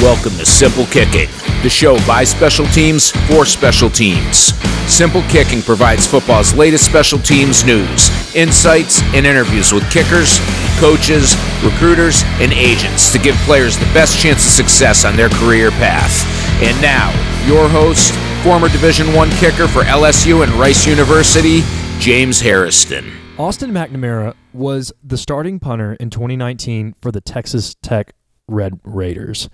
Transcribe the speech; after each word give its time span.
Welcome 0.00 0.38
to 0.38 0.46
Simple 0.46 0.86
Kicking, 0.86 1.28
the 1.64 1.68
show 1.68 1.96
by 2.06 2.22
special 2.22 2.64
teams 2.66 3.10
for 3.26 3.44
special 3.44 3.90
teams. 3.90 4.54
Simple 4.86 5.22
Kicking 5.22 5.60
provides 5.60 6.06
football's 6.06 6.54
latest 6.54 6.86
special 6.86 7.18
teams 7.18 7.64
news, 7.64 8.08
insights, 8.32 9.02
and 9.12 9.26
interviews 9.26 9.72
with 9.72 9.82
kickers, 9.90 10.38
coaches, 10.78 11.34
recruiters, 11.64 12.22
and 12.38 12.52
agents 12.52 13.10
to 13.10 13.18
give 13.18 13.34
players 13.38 13.76
the 13.76 13.86
best 13.86 14.22
chance 14.22 14.46
of 14.46 14.52
success 14.52 15.04
on 15.04 15.16
their 15.16 15.30
career 15.30 15.72
path. 15.72 16.24
And 16.62 16.80
now, 16.80 17.10
your 17.48 17.68
host, 17.68 18.14
former 18.44 18.68
Division 18.68 19.12
One 19.14 19.30
kicker 19.32 19.66
for 19.66 19.82
LSU 19.82 20.44
and 20.44 20.52
Rice 20.52 20.86
University, 20.86 21.62
James 21.98 22.40
Hairston. 22.40 23.10
Austin 23.36 23.72
McNamara 23.72 24.34
was 24.52 24.92
the 25.02 25.18
starting 25.18 25.58
punter 25.58 25.94
in 25.94 26.08
2019 26.08 26.94
for 27.02 27.10
the 27.10 27.20
Texas 27.20 27.74
Tech 27.82 28.14
Red 28.46 28.78
Raiders. 28.84 29.48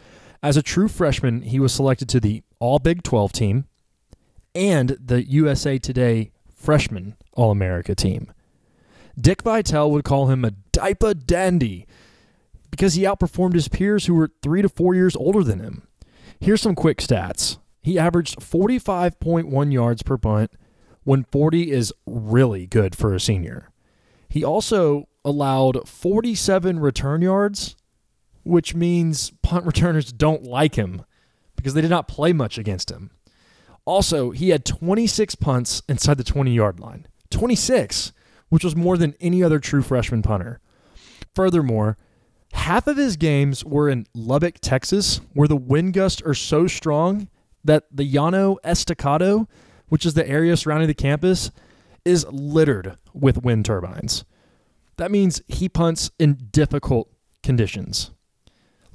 As 0.44 0.58
a 0.58 0.62
true 0.62 0.88
freshman, 0.88 1.40
he 1.40 1.58
was 1.58 1.72
selected 1.72 2.06
to 2.10 2.20
the 2.20 2.42
All 2.58 2.78
Big 2.78 3.02
12 3.02 3.32
team 3.32 3.64
and 4.54 4.90
the 5.02 5.24
USA 5.24 5.78
Today 5.78 6.32
Freshman 6.54 7.16
All 7.32 7.50
America 7.50 7.94
team. 7.94 8.30
Dick 9.18 9.40
Vitale 9.40 9.90
would 9.90 10.04
call 10.04 10.26
him 10.26 10.44
a 10.44 10.50
diaper 10.70 11.14
dandy 11.14 11.86
because 12.70 12.92
he 12.92 13.04
outperformed 13.04 13.54
his 13.54 13.68
peers 13.68 14.04
who 14.04 14.12
were 14.12 14.32
three 14.42 14.60
to 14.60 14.68
four 14.68 14.94
years 14.94 15.16
older 15.16 15.42
than 15.42 15.60
him. 15.60 15.88
Here's 16.38 16.60
some 16.60 16.74
quick 16.74 16.98
stats. 16.98 17.56
He 17.80 17.98
averaged 17.98 18.40
45.1 18.40 19.72
yards 19.72 20.02
per 20.02 20.18
punt 20.18 20.50
when 21.04 21.24
40 21.24 21.70
is 21.70 21.90
really 22.04 22.66
good 22.66 22.94
for 22.94 23.14
a 23.14 23.20
senior. 23.20 23.70
He 24.28 24.44
also 24.44 25.08
allowed 25.24 25.88
47 25.88 26.80
return 26.80 27.22
yards 27.22 27.76
which 28.44 28.74
means 28.74 29.30
punt 29.42 29.64
returners 29.66 30.12
don't 30.12 30.44
like 30.44 30.76
him 30.76 31.04
because 31.56 31.74
they 31.74 31.80
did 31.80 31.90
not 31.90 32.08
play 32.08 32.32
much 32.32 32.58
against 32.58 32.90
him. 32.90 33.10
Also, 33.84 34.30
he 34.30 34.50
had 34.50 34.64
26 34.64 35.34
punts 35.34 35.82
inside 35.88 36.16
the 36.16 36.24
20 36.24 36.52
yard 36.52 36.80
line. 36.80 37.06
26, 37.30 38.12
which 38.48 38.64
was 38.64 38.76
more 38.76 38.96
than 38.96 39.14
any 39.20 39.42
other 39.42 39.58
true 39.58 39.82
freshman 39.82 40.22
punter. 40.22 40.60
Furthermore, 41.34 41.96
half 42.52 42.86
of 42.86 42.96
his 42.96 43.16
games 43.16 43.64
were 43.64 43.88
in 43.88 44.06
Lubbock, 44.14 44.60
Texas, 44.60 45.20
where 45.32 45.48
the 45.48 45.56
wind 45.56 45.92
gusts 45.92 46.22
are 46.22 46.34
so 46.34 46.66
strong 46.66 47.28
that 47.64 47.84
the 47.90 48.04
Llano 48.04 48.58
Estacado, 48.62 49.48
which 49.88 50.06
is 50.06 50.14
the 50.14 50.28
area 50.28 50.56
surrounding 50.56 50.88
the 50.88 50.94
campus, 50.94 51.50
is 52.04 52.26
littered 52.30 52.96
with 53.12 53.42
wind 53.42 53.64
turbines. 53.64 54.24
That 54.96 55.10
means 55.10 55.42
he 55.48 55.68
punts 55.68 56.10
in 56.18 56.48
difficult 56.52 57.10
conditions. 57.42 58.12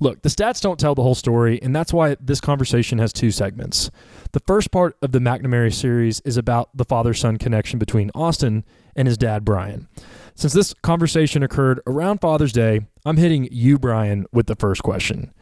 Look, 0.02 0.22
the 0.22 0.30
stats 0.30 0.62
don't 0.62 0.80
tell 0.80 0.96
the 0.96 1.04
whole 1.04 1.16
story, 1.16 1.62
and 1.62 1.76
that's 1.76 1.92
why 1.92 2.16
this 2.22 2.40
conversation 2.40 3.00
has 3.00 3.12
two 3.12 3.32
segments. 3.32 3.92
The 4.32 4.40
first 4.40 4.72
part 4.72 4.96
of 5.02 5.12
the 5.12 5.20
McNamara 5.20 5.74
series 5.74 6.22
is 6.22 6.38
about 6.38 6.70
the 6.76 6.86
father 6.86 7.14
son 7.14 7.38
connection 7.38 7.80
between 7.80 8.10
Austin 8.16 8.64
and 8.96 9.08
his 9.08 9.18
dad, 9.18 9.44
Brian. 9.44 9.90
Since 10.36 10.54
this 10.54 10.74
conversation 10.84 11.44
occurred 11.44 11.82
around 11.86 12.22
Father's 12.22 12.54
Day, 12.54 12.88
I'm 13.06 13.18
hitting 13.18 13.50
you, 13.52 13.78
Brian, 13.78 14.26
with 14.32 14.48
the 14.48 14.56
first 14.56 14.84
question. 14.84 15.34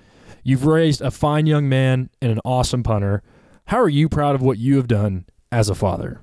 You've 0.43 0.65
raised 0.65 1.01
a 1.01 1.11
fine 1.11 1.45
young 1.45 1.69
man 1.69 2.09
and 2.19 2.31
an 2.31 2.39
awesome 2.43 2.81
punter. 2.81 3.21
How 3.65 3.77
are 3.77 3.89
you 3.89 4.09
proud 4.09 4.33
of 4.33 4.41
what 4.41 4.57
you 4.57 4.77
have 4.77 4.87
done 4.87 5.25
as 5.51 5.69
a 5.69 5.75
father? 5.75 6.21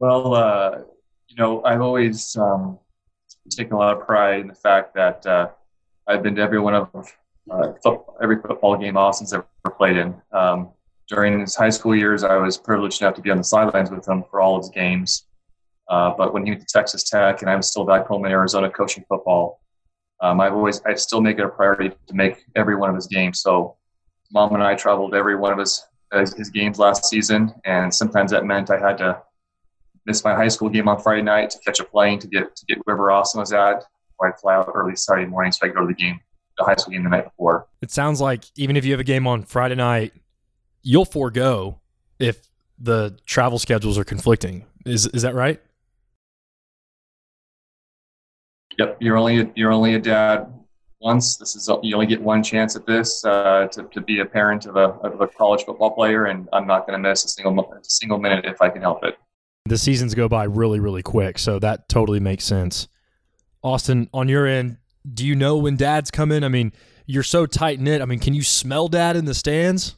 Well, 0.00 0.34
uh, 0.34 0.78
you 1.28 1.36
know, 1.36 1.62
I've 1.64 1.80
always 1.80 2.34
um, 2.36 2.78
taken 3.50 3.74
a 3.74 3.78
lot 3.78 3.96
of 3.96 4.04
pride 4.04 4.40
in 4.40 4.48
the 4.48 4.54
fact 4.54 4.94
that 4.94 5.24
uh, 5.26 5.48
I've 6.08 6.24
been 6.24 6.34
to 6.36 6.42
every 6.42 6.58
one 6.58 6.74
of 6.74 6.90
uh, 7.50 7.72
every 8.22 8.40
football 8.40 8.76
game 8.76 8.96
Austin's 8.96 9.32
ever 9.32 9.46
played 9.76 9.96
in. 9.96 10.14
Um, 10.32 10.70
during 11.08 11.40
his 11.40 11.54
high 11.54 11.70
school 11.70 11.94
years, 11.94 12.24
I 12.24 12.36
was 12.36 12.58
privileged 12.58 13.00
enough 13.00 13.14
to 13.14 13.20
be 13.20 13.30
on 13.30 13.38
the 13.38 13.44
sidelines 13.44 13.90
with 13.90 14.06
him 14.06 14.24
for 14.30 14.40
all 14.40 14.56
of 14.56 14.62
his 14.62 14.70
games. 14.70 15.26
Uh, 15.88 16.12
but 16.16 16.34
when 16.34 16.44
he 16.44 16.50
went 16.50 16.60
to 16.60 16.66
Texas 16.66 17.04
Tech 17.08 17.42
and 17.42 17.50
I 17.50 17.54
was 17.54 17.68
still 17.68 17.84
back 17.84 18.06
home 18.06 18.24
in 18.24 18.32
Arizona 18.32 18.68
coaching 18.68 19.04
football, 19.08 19.60
um, 20.20 20.40
I've 20.40 20.54
always 20.54 20.80
I 20.84 20.94
still 20.94 21.20
make 21.20 21.38
it 21.38 21.44
a 21.44 21.48
priority 21.48 21.90
to 22.06 22.14
make 22.14 22.44
every 22.56 22.74
one 22.74 22.88
of 22.88 22.96
his 22.96 23.06
games. 23.06 23.40
So, 23.40 23.76
mom 24.32 24.54
and 24.54 24.62
I 24.62 24.74
traveled 24.74 25.14
every 25.14 25.36
one 25.36 25.52
of 25.52 25.58
his 25.58 25.84
his 26.12 26.50
games 26.50 26.78
last 26.78 27.04
season, 27.04 27.52
and 27.64 27.92
sometimes 27.92 28.30
that 28.30 28.44
meant 28.44 28.70
I 28.70 28.78
had 28.78 28.98
to 28.98 29.20
miss 30.06 30.24
my 30.24 30.34
high 30.34 30.48
school 30.48 30.68
game 30.68 30.88
on 30.88 31.00
Friday 31.00 31.22
night 31.22 31.50
to 31.50 31.58
catch 31.58 31.80
a 31.80 31.84
plane 31.84 32.18
to 32.20 32.26
get 32.26 32.56
to 32.56 32.66
get 32.66 32.78
wherever 32.84 33.10
Austin 33.10 33.40
was 33.40 33.52
at, 33.52 33.84
or 34.18 34.28
I'd 34.28 34.40
fly 34.40 34.54
out 34.54 34.70
early 34.74 34.96
Saturday 34.96 35.26
morning 35.26 35.52
so 35.52 35.66
I 35.66 35.68
could 35.68 35.76
go 35.76 35.80
to 35.82 35.86
the 35.86 35.94
game 35.94 36.18
the 36.58 36.64
high 36.64 36.74
school 36.74 36.92
game 36.92 37.04
the 37.04 37.10
night 37.10 37.24
before. 37.24 37.66
It 37.82 37.90
sounds 37.90 38.20
like 38.20 38.44
even 38.56 38.76
if 38.76 38.84
you 38.84 38.92
have 38.92 39.00
a 39.00 39.04
game 39.04 39.26
on 39.26 39.42
Friday 39.42 39.74
night, 39.74 40.12
you'll 40.82 41.04
forego 41.04 41.80
if 42.18 42.48
the 42.78 43.18
travel 43.26 43.58
schedules 43.58 43.98
are 43.98 44.04
conflicting. 44.04 44.64
Is 44.84 45.06
is 45.06 45.22
that 45.22 45.34
right? 45.34 45.60
Yep, 48.78 48.98
you're 49.00 49.16
only 49.16 49.50
you're 49.54 49.72
only 49.72 49.94
a 49.94 49.98
dad 49.98 50.52
once. 51.00 51.36
This 51.36 51.56
is 51.56 51.68
you 51.82 51.94
only 51.94 52.06
get 52.06 52.20
one 52.20 52.42
chance 52.42 52.76
at 52.76 52.86
this 52.86 53.24
uh, 53.24 53.68
to, 53.72 53.84
to 53.84 54.00
be 54.00 54.20
a 54.20 54.24
parent 54.24 54.66
of 54.66 54.76
a, 54.76 54.90
of 55.06 55.20
a 55.20 55.26
college 55.26 55.64
football 55.64 55.90
player, 55.90 56.26
and 56.26 56.48
I'm 56.52 56.66
not 56.66 56.86
going 56.86 57.00
to 57.00 57.08
miss 57.08 57.24
a 57.24 57.28
single 57.28 57.58
a 57.72 57.78
single 57.82 58.18
minute 58.18 58.44
if 58.44 58.60
I 58.60 58.68
can 58.68 58.82
help 58.82 59.04
it. 59.04 59.16
The 59.64 59.78
seasons 59.78 60.14
go 60.14 60.28
by 60.28 60.44
really 60.44 60.80
really 60.80 61.02
quick, 61.02 61.38
so 61.38 61.58
that 61.58 61.88
totally 61.88 62.20
makes 62.20 62.44
sense. 62.44 62.88
Austin, 63.62 64.08
on 64.12 64.28
your 64.28 64.46
end, 64.46 64.76
do 65.14 65.26
you 65.26 65.34
know 65.34 65.56
when 65.56 65.76
dad's 65.76 66.10
coming? 66.10 66.42
I 66.44 66.48
mean, 66.48 66.72
you're 67.06 67.22
so 67.22 67.46
tight 67.46 67.80
knit. 67.80 68.02
I 68.02 68.04
mean, 68.04 68.18
can 68.18 68.34
you 68.34 68.42
smell 68.42 68.88
dad 68.88 69.16
in 69.16 69.24
the 69.24 69.34
stands? 69.34 69.96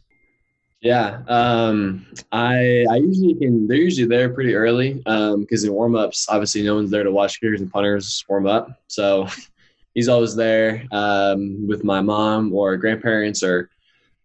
Yeah, 0.80 1.22
um, 1.26 2.06
I 2.30 2.86
I 2.88 2.96
usually 2.96 3.34
can. 3.34 3.66
They're 3.66 3.78
usually 3.78 4.06
there 4.06 4.28
pretty 4.28 4.54
early 4.54 4.94
because 4.94 5.64
um, 5.64 5.68
in 5.68 5.72
warm 5.72 5.96
ups, 5.96 6.28
obviously 6.28 6.62
no 6.62 6.76
one's 6.76 6.90
there 6.90 7.02
to 7.02 7.10
watch 7.10 7.40
kickers 7.40 7.60
and 7.60 7.70
punters 7.70 8.24
warm 8.28 8.46
up. 8.46 8.80
So 8.86 9.26
he's 9.94 10.08
always 10.08 10.36
there 10.36 10.84
um, 10.92 11.66
with 11.66 11.82
my 11.82 12.00
mom 12.00 12.54
or 12.54 12.76
grandparents 12.76 13.42
or 13.42 13.70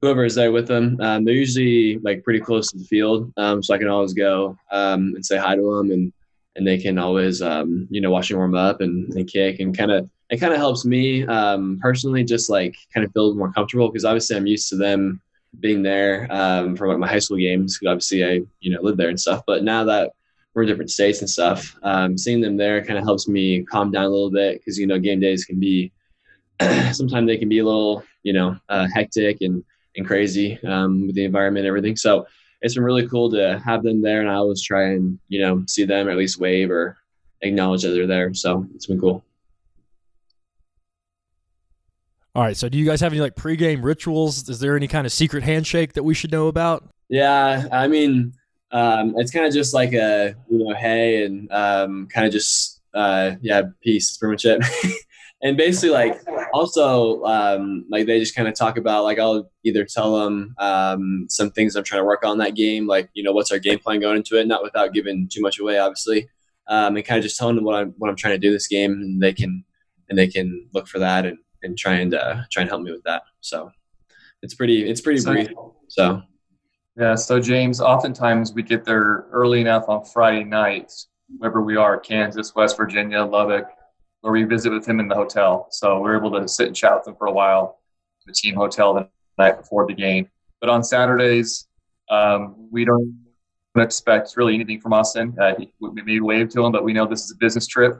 whoever 0.02 0.26
is 0.26 0.36
there 0.36 0.52
with 0.52 0.68
them. 0.68 1.00
Um, 1.02 1.26
they're 1.26 1.34
usually 1.34 1.98
like 2.00 2.24
pretty 2.24 2.40
close 2.40 2.72
to 2.72 2.78
the 2.78 2.86
field, 2.86 3.34
um, 3.38 3.64
so 3.64 3.74
I 3.74 3.80
can 3.80 3.88
always 3.88 4.14
go 4.14 4.56
um, 4.70 5.14
and 5.16 5.26
say 5.26 5.38
hi 5.38 5.56
to 5.56 5.78
them, 5.78 5.90
and 5.90 6.14
and 6.56 6.68
they 6.68 6.78
can 6.78 7.00
always 7.00 7.40
you 7.42 8.00
know 8.00 8.12
watch 8.12 8.30
me 8.30 8.36
warm 8.36 8.54
up 8.54 8.80
and, 8.82 9.12
and 9.16 9.28
kick 9.28 9.60
and 9.60 9.76
kind 9.76 9.92
of 9.92 10.08
it 10.30 10.38
kind 10.38 10.54
of 10.54 10.60
helps 10.60 10.86
me 10.86 11.26
um, 11.28 11.80
personally 11.82 12.24
just 12.24 12.50
like 12.50 12.76
kind 12.94 13.06
of 13.06 13.12
feel 13.14 13.36
more 13.36 13.52
comfortable 13.52 13.90
because 13.90 14.06
obviously 14.06 14.36
I'm 14.36 14.48
used 14.48 14.70
to 14.70 14.76
them 14.76 15.22
being 15.60 15.84
there 15.84 16.28
um, 16.32 16.76
like 16.76 16.98
my 16.98 17.08
high 17.08 17.20
school 17.20 17.38
games 17.38 17.78
because 17.78 17.92
obviously 17.92 18.26
I 18.26 18.42
you 18.60 18.74
know 18.74 18.82
live 18.82 18.98
there 18.98 19.10
and 19.10 19.20
stuff. 19.20 19.44
But 19.46 19.64
now 19.64 19.84
that 19.86 20.14
we're 20.54 20.64
in 20.64 20.70
different 20.70 20.92
states 20.92 21.20
and 21.20 21.30
stuff, 21.30 21.76
um, 21.84 22.18
seeing 22.18 22.42
them 22.42 22.58
there 22.58 22.84
kind 22.84 22.98
of 22.98 23.04
helps 23.04 23.28
me 23.28 23.64
calm 23.64 23.92
down 23.92 24.06
a 24.06 24.10
little 24.10 24.32
bit 24.32 24.60
because 24.60 24.78
you 24.78 24.88
know 24.88 25.00
game 25.00 25.20
days 25.20 25.46
can 25.46 25.60
be 25.60 25.92
sometimes 26.92 27.28
they 27.28 27.38
can 27.38 27.50
be 27.50 27.60
a 27.60 27.66
little 27.66 28.04
you 28.24 28.34
know 28.34 28.56
uh, 28.70 28.88
hectic 28.94 29.42
and 29.42 29.64
and 29.96 30.08
crazy 30.08 30.60
um, 30.64 31.06
with 31.08 31.16
the 31.16 31.26
environment 31.26 31.66
and 31.66 31.70
everything. 31.70 31.96
So 31.96 32.26
it's 32.62 32.74
been 32.74 32.84
really 32.84 33.08
cool 33.08 33.30
to 33.32 33.62
have 33.64 33.84
them 33.84 34.02
there, 34.02 34.22
and 34.22 34.30
I 34.30 34.36
always 34.36 34.64
try 34.64 34.92
and 34.92 35.20
you 35.28 35.42
know 35.42 35.64
see 35.68 35.86
them 35.86 36.08
or 36.08 36.12
at 36.12 36.18
least 36.18 36.40
wave 36.40 36.72
or 36.72 36.98
acknowledge 37.42 37.84
that 37.84 37.90
they're 37.90 38.08
there. 38.08 38.34
So 38.34 38.66
it's 38.74 38.88
been 38.88 39.00
cool. 39.00 39.24
All 42.36 42.42
right. 42.42 42.58
So, 42.58 42.68
do 42.68 42.80
you 42.80 42.86
guys 42.86 43.00
have 43.02 43.14
any 43.14 43.22
like 43.22 43.36
pregame 43.36 43.84
rituals? 43.84 44.50
Is 44.50 44.60
there 44.60 44.76
any 44.76 44.88
kind 44.88 45.06
of 45.06 45.14
secret 45.14 45.44
handshake 45.44 45.94
that 45.94 46.04
we 46.04 46.16
should 46.16 46.32
know 46.32 46.48
about? 46.48 46.90
Yeah, 47.10 47.68
I 47.72 47.88
mean, 47.88 48.34
um, 48.72 49.14
it's 49.18 49.32
kind 49.32 49.46
of 49.46 49.54
just 49.54 49.74
like 49.74 49.94
a 49.94 50.36
you 50.50 50.58
know, 50.58 50.74
hey, 50.74 51.26
and 51.26 51.52
um, 51.52 52.08
kind 52.08 52.26
of 52.26 52.34
just 52.34 52.82
uh, 52.96 53.36
yeah, 53.42 53.62
peace. 53.84 54.12
Is 54.12 54.18
pretty 54.18 54.32
much 54.32 54.46
it. 54.46 54.66
and 55.44 55.56
basically, 55.56 55.92
like 55.92 56.20
also, 56.54 57.24
um, 57.24 57.86
like 57.92 58.08
they 58.08 58.20
just 58.20 58.36
kind 58.36 58.48
of 58.48 58.56
talk 58.56 58.78
about 58.78 59.04
like 59.04 59.20
I'll 59.20 59.52
either 59.64 59.86
tell 59.86 60.18
them 60.18 60.56
um, 60.58 61.28
some 61.30 61.52
things 61.52 61.76
I'm 61.76 61.84
trying 61.84 62.02
to 62.02 62.06
work 62.06 62.26
on 62.26 62.40
that 62.40 62.56
game, 62.56 62.88
like 62.88 63.12
you 63.14 63.22
know, 63.22 63.32
what's 63.32 63.52
our 63.52 63.60
game 63.60 63.78
plan 63.78 64.00
going 64.00 64.18
into 64.18 64.40
it, 64.40 64.48
not 64.48 64.64
without 64.64 64.92
giving 64.92 65.30
too 65.32 65.42
much 65.42 65.60
away, 65.60 65.78
obviously, 65.78 66.28
um, 66.68 66.96
and 66.96 67.06
kind 67.06 67.20
of 67.20 67.24
just 67.24 67.38
telling 67.38 67.56
them 67.56 67.64
what 67.64 67.76
I'm 67.76 67.94
what 68.00 68.10
I'm 68.10 68.16
trying 68.16 68.34
to 68.34 68.40
do 68.40 68.52
this 68.52 68.68
game, 68.68 68.94
and 68.94 69.22
they 69.22 69.34
can 69.34 69.64
and 70.10 70.18
they 70.18 70.28
can 70.28 70.68
look 70.74 70.88
for 70.88 70.98
that 70.98 71.28
and 71.28 71.38
and 71.64 71.78
try 71.78 71.96
and 71.96 72.14
uh, 72.14 72.42
try 72.52 72.62
and 72.62 72.70
help 72.70 72.82
me 72.82 72.92
with 72.92 73.04
that. 73.04 73.24
So 73.42 73.72
it's 74.42 74.54
pretty 74.54 74.90
it's 74.90 75.02
pretty 75.02 75.20
so, 75.20 75.32
brief. 75.32 75.50
So 75.88 76.22
yeah. 76.98 77.16
So 77.16 77.40
James, 77.40 77.82
oftentimes 77.82 78.54
we 78.54 78.64
get 78.64 78.86
there 78.86 79.26
early 79.32 79.62
enough 79.62 79.86
on 79.88 80.06
Friday 80.06 80.44
nights, 80.44 81.08
wherever 81.38 81.62
we 81.62 81.76
are, 81.76 82.00
Kansas, 82.00 82.54
West 82.56 82.78
Virginia, 82.78 83.24
Lubbock, 83.24 83.66
where 84.22 84.34
we 84.34 84.44
visit 84.44 84.72
with 84.72 84.88
him 84.88 85.00
in 85.00 85.08
the 85.08 85.16
hotel. 85.16 85.68
So 85.72 86.00
we're 86.00 86.18
able 86.18 86.32
to 86.40 86.48
sit 86.48 86.68
and 86.68 86.76
chat 86.76 86.96
with 86.96 87.08
him 87.08 87.16
for 87.16 87.28
a 87.28 87.32
while. 87.32 87.80
The 88.26 88.34
team 88.34 88.56
hotel 88.56 88.94
the 88.94 89.10
night 89.38 89.58
before 89.58 89.86
the 89.86 89.94
game. 89.94 90.30
But 90.62 90.70
on 90.70 90.82
Saturdays, 90.82 91.68
um, 92.10 92.70
we 92.72 92.86
don't 92.86 93.20
expect 93.76 94.38
really 94.38 94.54
anything 94.56 94.80
from 94.80 94.94
Austin. 94.94 95.36
Uh, 95.42 95.56
we 95.82 96.02
may 96.04 96.20
wave 96.22 96.50
to 96.50 96.64
him, 96.64 96.72
but 96.72 96.86
we 96.86 96.94
know 96.94 97.06
this 97.06 97.26
is 97.26 97.32
a 97.32 97.36
business 97.36 97.68
trip 97.68 98.00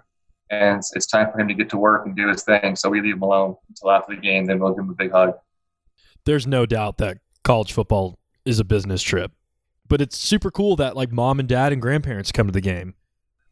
and 0.62 0.78
it's, 0.80 0.96
it's 0.96 1.06
time 1.06 1.32
for 1.32 1.40
him 1.40 1.48
to 1.48 1.54
get 1.54 1.70
to 1.70 1.78
work 1.78 2.06
and 2.06 2.16
do 2.16 2.28
his 2.28 2.44
thing. 2.44 2.76
So 2.76 2.90
we 2.90 3.02
leave 3.02 3.16
him 3.16 3.22
alone 3.22 3.56
until 3.70 3.92
after 3.92 4.16
the 4.16 4.22
game. 4.22 4.46
Then 4.46 4.60
we'll 4.60 4.74
give 4.74 4.84
him 4.84 4.90
a 4.90 4.96
big 4.96 5.12
hug. 5.12 5.34
there's 6.26 6.48
no 6.48 6.66
doubt 6.66 6.98
that 7.00 7.18
college 7.44 7.74
football 7.74 8.20
is 8.46 8.60
a 8.60 8.64
business 8.64 9.02
trip. 9.02 9.32
But 9.88 10.02
it's 10.02 10.18
super 10.18 10.50
cool 10.50 10.76
that 10.78 10.96
like 10.96 11.12
mom 11.12 11.40
and 11.40 11.48
dad 11.48 11.74
and 11.74 11.82
grandparents 11.82 12.32
come 12.32 12.48
to 12.48 12.54
the 12.54 12.62
game. 12.62 12.96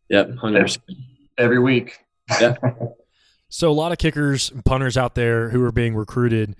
Yep, 0.10 0.38
hundred 0.38 0.62
percent. 0.62 0.84
Every 1.38 1.60
week. 1.60 2.00
Yeah. 2.40 2.56
So 3.54 3.70
a 3.70 3.74
lot 3.74 3.92
of 3.92 3.98
kickers 3.98 4.50
and 4.50 4.64
punters 4.64 4.96
out 4.96 5.14
there 5.14 5.50
who 5.50 5.62
are 5.66 5.74
being 5.74 5.94
recruited, 5.94 6.56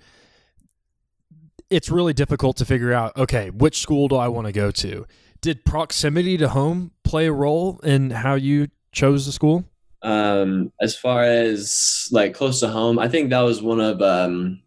it's 1.70 1.88
really 1.88 2.12
difficult 2.12 2.58
to 2.58 2.66
figure 2.66 2.92
out, 2.92 3.16
okay, 3.16 3.48
which 3.48 3.80
school 3.80 4.08
do 4.08 4.16
I 4.16 4.28
want 4.28 4.46
to 4.46 4.52
go 4.52 4.70
to? 4.70 5.06
Did 5.40 5.64
proximity 5.64 6.36
to 6.36 6.50
home 6.50 6.90
play 7.02 7.28
a 7.28 7.32
role 7.32 7.80
in 7.82 8.10
how 8.10 8.34
you 8.34 8.68
chose 8.92 9.24
the 9.24 9.32
school? 9.32 9.64
Um, 10.02 10.72
as 10.80 10.96
far 10.96 11.22
as 11.22 12.08
like 12.10 12.34
close 12.34 12.60
to 12.60 12.68
home, 12.68 12.98
I 12.98 13.08
think 13.08 13.30
that 13.30 13.40
was 13.40 13.62
one 13.62 13.80
of 13.80 14.02
um, 14.02 14.60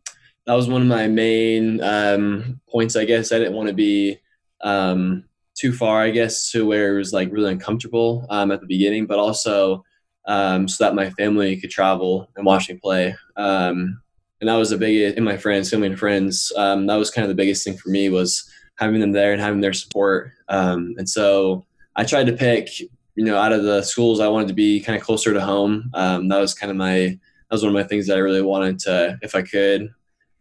that 0.46 0.54
was 0.54 0.70
one 0.70 0.82
of 0.82 0.88
my 0.88 1.08
main 1.08 1.82
um, 1.84 2.60
points. 2.70 2.96
I 2.96 3.06
guess 3.06 3.32
I 3.32 3.40
didn't 3.40 3.56
want 3.56 3.68
to 3.70 3.74
be 3.74 4.20
um, 4.62 5.26
too 5.56 5.74
far, 5.74 6.02
I 6.02 6.12
guess, 6.12 6.52
to 6.52 6.66
where 6.66 6.96
it 6.96 6.98
was 6.98 7.14
like 7.14 7.32
really 7.32 7.52
uncomfortable 7.52 8.26
um, 8.30 8.52
at 8.52 8.62
the 8.62 8.68
beginning, 8.68 9.06
but 9.08 9.20
also 9.20 9.84
um, 10.28 10.68
so 10.68 10.84
that 10.84 10.96
my 10.96 11.10
family 11.12 11.58
could 11.58 11.70
travel 11.70 12.30
and 12.36 12.46
watch 12.46 12.70
me 12.70 12.80
play. 12.81 13.16
Um, 13.38 14.02
and 14.42 14.50
that 14.50 14.56
was 14.56 14.72
a 14.72 14.78
big 14.78 15.18
in 15.18 15.24
my 15.24 15.38
friends, 15.38 15.70
family 15.70 15.88
and 15.88 16.00
friends. 16.00 16.52
Um, 16.56 16.88
that 16.88 16.96
was 16.96 17.12
kind 17.12 17.24
of 17.24 17.30
the 17.30 17.42
biggest 17.42 17.64
thing 17.64 17.78
for 17.78 17.90
me 17.90 18.10
was 18.10 18.50
having 18.78 19.00
them 19.00 19.14
there 19.14 19.31
and 19.31 19.42
having 19.42 19.62
their 19.62 19.74
support. 19.74 20.31
Um, 20.50 20.94
and 20.98 21.10
so 21.10 21.66
I 21.96 22.04
tried 22.04 22.28
to 22.28 22.34
pick, 22.34 22.70
you 23.16 23.24
know, 23.24 23.38
out 23.38 23.54
of 23.54 23.64
the 23.64 23.82
schools 23.82 24.20
I 24.20 24.28
wanted 24.28 24.50
to 24.50 24.54
be 24.54 24.82
kind 24.82 24.98
of 24.98 25.04
closer 25.04 25.34
to 25.34 25.42
home. 25.42 25.90
Um, 25.94 26.28
that 26.28 26.40
was 26.40 26.54
kind 26.54 26.70
of 26.70 26.78
my 26.78 27.00
that 27.00 27.54
was 27.54 27.64
one 27.64 27.70
of 27.70 27.82
my 27.82 27.88
things 27.88 28.08
that 28.08 28.18
I 28.18 28.22
really 28.22 28.42
wanted 28.42 28.80
to, 28.80 29.18
if 29.22 29.36
I 29.36 29.42
could, 29.42 29.90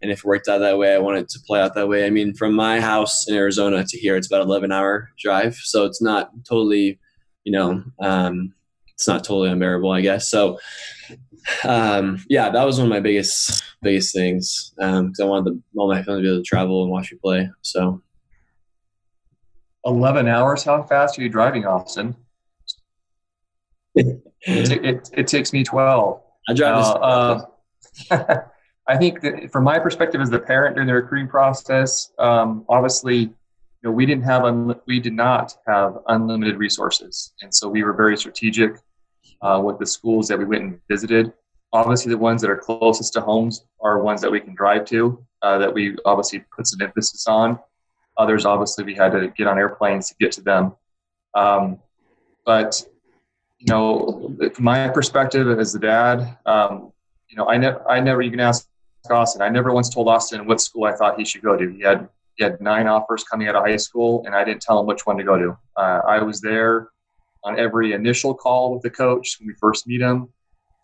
and 0.03 0.11
if 0.11 0.19
it 0.19 0.25
worked 0.25 0.49
out 0.49 0.59
that 0.59 0.79
way, 0.79 0.95
I 0.95 0.99
wanted 0.99 1.29
to 1.31 1.41
play 1.47 1.61
out 1.61 1.75
that 1.75 1.89
way. 1.89 2.07
I 2.07 2.11
mean, 2.11 2.35
from 2.35 2.55
my 2.55 2.81
house 2.81 3.29
in 3.29 3.35
Arizona 3.35 3.85
to 3.85 3.99
here, 3.99 4.17
it's 4.17 4.27
about 4.27 4.43
11 4.43 4.73
hour 4.73 5.11
drive, 5.19 5.55
so 5.57 5.85
it's 5.85 6.03
not 6.03 6.31
totally, 6.49 6.99
you 7.45 7.53
know, 7.53 7.83
um, 8.01 8.55
it's 8.95 9.09
not 9.09 9.25
totally 9.25 9.51
unbearable, 9.51 9.91
I 9.91 10.01
guess. 10.01 10.31
So, 10.31 10.59
um, 11.65 12.25
yeah, 12.29 12.51
that 12.51 12.65
was 12.65 12.79
one 12.79 12.87
of 12.87 12.91
my 12.91 13.01
biggest 13.01 13.63
biggest 13.83 14.15
things 14.15 14.73
um, 14.79 15.13
I 15.21 15.25
wanted 15.25 15.53
the, 15.53 15.63
all 15.77 15.89
my 15.89 16.03
family 16.03 16.23
to 16.23 16.23
be 16.23 16.29
able 16.33 16.43
to 16.43 16.49
travel 16.49 16.83
and 16.83 16.91
watch 16.91 17.13
me 17.13 17.19
play. 17.23 17.51
So, 17.63 18.03
eleven 19.85 20.27
hours. 20.27 20.65
How 20.65 20.83
fast 20.83 21.19
are 21.19 21.23
you 21.23 21.29
driving, 21.29 21.67
Austin? 21.67 22.17
It, 23.95 24.23
it, 24.43 25.11
it, 25.13 25.27
takes 25.27 25.53
me 25.53 25.65
twelve. 25.65 26.21
I 26.49 26.55
drive. 26.55 26.85
Uh, 26.85 27.45
uh, 28.11 28.37
I 28.89 28.97
think 28.99 29.23
that 29.23 29.51
from 29.51 29.65
my 29.65 29.79
perspective 29.79 30.21
as 30.21 30.31
the 30.31 30.39
parent 30.39 30.77
during 30.77 30.89
the 30.89 30.95
recruiting 30.95 31.29
process, 31.29 32.13
um, 32.19 32.67
obviously, 32.69 33.17
you 33.17 33.33
know, 33.83 33.91
we 33.91 34.05
didn't 34.05 34.25
have 34.25 34.45
un- 34.45 34.81
we 34.87 35.01
did 35.01 35.15
not 35.15 35.55
have 35.67 35.99
unlimited 36.09 36.57
resources, 36.57 37.33
and 37.43 37.55
so 37.55 37.69
we 37.69 37.83
were 37.83 37.95
very 37.95 38.17
strategic 38.17 38.77
uh, 39.43 39.61
with 39.63 39.79
the 39.79 39.87
schools 39.87 40.29
that 40.29 40.39
we 40.39 40.45
went 40.45 40.63
and 40.63 40.81
visited. 40.89 41.33
Obviously, 41.73 42.11
the 42.11 42.19
ones 42.19 42.41
that 42.41 42.51
are 42.51 42.57
closest 42.57 43.13
to 43.15 43.21
homes 43.21 43.65
are 43.81 44.03
ones 44.03 44.21
that 44.21 44.31
we 44.31 44.41
can 44.41 44.55
drive 44.55 44.85
to, 44.87 45.25
uh, 45.43 45.59
that 45.59 45.73
we 45.73 45.97
obviously 46.05 46.45
put 46.55 46.67
some 46.67 46.81
emphasis 46.81 47.27
on. 47.27 47.59
Others, 48.17 48.47
obviously, 48.47 48.85
we 48.85 48.95
had 48.95 49.13
to 49.13 49.29
get 49.37 49.47
on 49.47 49.59
airplanes 49.59 50.09
to 50.09 50.15
get 50.21 50.31
to 50.33 50.41
them. 50.41 50.73
Um, 51.35 51.79
but, 52.47 52.81
you 53.65 53.73
know, 53.73 54.37
my 54.59 54.89
perspective 54.89 55.59
as 55.59 55.73
the 55.73 55.79
dad, 55.79 56.37
um, 56.45 56.93
you 57.29 57.37
know, 57.37 57.49
I, 57.49 57.57
ne- 57.57 57.79
I 57.89 57.99
never, 57.99 58.21
you 58.21 58.31
can 58.31 58.41
ask 58.41 58.69
Austin, 59.11 59.41
I 59.41 59.49
never 59.49 59.73
once 59.73 59.89
told 59.89 60.07
Austin 60.07 60.47
what 60.47 60.61
school 60.61 60.85
I 60.85 60.93
thought 60.93 61.19
he 61.19 61.25
should 61.25 61.41
go 61.41 61.57
to. 61.57 61.71
He 61.71 61.81
had, 61.81 62.07
he 62.37 62.45
had 62.45 62.61
nine 62.61 62.87
offers 62.87 63.25
coming 63.25 63.49
out 63.49 63.57
of 63.57 63.65
high 63.65 63.77
school, 63.77 64.23
and 64.27 64.35
I 64.35 64.45
didn't 64.45 64.61
tell 64.61 64.79
him 64.79 64.87
which 64.87 65.07
one 65.07 65.17
to 65.17 65.25
go 65.25 65.39
to. 65.39 65.57
Uh, 65.79 66.01
I 66.07 66.23
was 66.23 66.43
there 66.43 66.89
on 67.43 67.59
every 67.59 67.93
initial 67.93 68.35
call 68.35 68.75
with 68.75 68.83
the 68.83 68.91
coach 68.91 69.37
when 69.39 69.47
we 69.47 69.55
first 69.59 69.87
meet 69.87 70.03
him, 70.03 70.29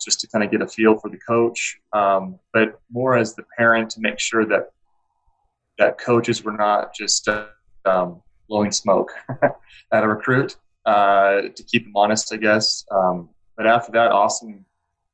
just 0.03 0.19
to 0.21 0.27
kind 0.27 0.43
of 0.43 0.49
get 0.49 0.61
a 0.61 0.67
feel 0.67 0.97
for 0.97 1.11
the 1.11 1.19
coach, 1.19 1.77
um, 1.93 2.39
but 2.51 2.79
more 2.91 3.15
as 3.15 3.35
the 3.35 3.43
parent 3.57 3.91
to 3.91 4.01
make 4.01 4.19
sure 4.19 4.45
that 4.45 4.71
that 5.77 5.99
coaches 5.99 6.43
were 6.43 6.51
not 6.51 6.95
just 6.95 7.27
uh, 7.27 7.45
um, 7.85 8.23
blowing 8.49 8.71
smoke 8.71 9.11
at 9.91 10.03
a 10.03 10.07
recruit 10.07 10.57
uh, 10.85 11.41
to 11.55 11.63
keep 11.63 11.85
him 11.85 11.93
honest, 11.95 12.33
I 12.33 12.37
guess. 12.37 12.85
Um, 12.91 13.29
but 13.55 13.67
after 13.67 13.91
that, 13.93 14.11
Austin, 14.11 14.49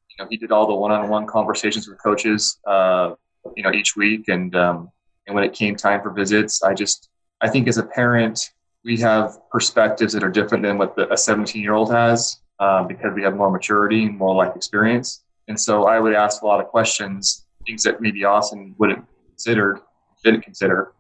you 0.10 0.24
know, 0.24 0.28
he 0.30 0.38
did 0.38 0.52
all 0.52 0.68
the 0.68 0.76
one-on-one 0.76 1.28
conversations 1.28 1.88
with 1.88 2.02
coaches, 2.02 2.60
uh, 2.66 3.14
you 3.56 3.64
know, 3.64 3.72
each 3.72 3.96
week, 3.96 4.28
and 4.28 4.56
um, 4.56 4.90
and 5.28 5.36
when 5.36 5.44
it 5.44 5.54
came 5.54 5.76
time 5.76 6.02
for 6.02 6.12
visits, 6.12 6.64
I 6.64 6.74
just 6.74 7.10
I 7.42 7.50
think 7.50 7.68
as 7.68 7.78
a 7.78 7.84
parent 7.84 8.52
we 8.84 8.98
have 8.98 9.38
perspectives 9.50 10.14
that 10.14 10.24
are 10.24 10.30
different 10.30 10.64
than 10.64 10.78
what 10.78 10.96
the, 10.96 11.12
a 11.12 11.18
17 11.18 11.62
year 11.62 11.74
old 11.74 11.92
has 11.92 12.40
um, 12.60 12.88
because 12.88 13.12
we 13.14 13.22
have 13.24 13.36
more 13.36 13.52
maturity 13.52 14.06
and 14.06 14.18
more 14.18 14.34
life 14.34 14.56
experience. 14.56 15.24
And 15.48 15.60
so 15.60 15.86
I 15.86 16.00
would 16.00 16.14
ask 16.14 16.42
a 16.42 16.46
lot 16.46 16.60
of 16.62 16.68
questions, 16.68 17.46
things 17.66 17.84
that 17.84 18.02
maybe 18.02 18.24
Austin 18.24 18.76
wouldn't 18.78 19.06
consider, 19.28 19.82
didn't 20.24 20.42
consider, 20.42 20.94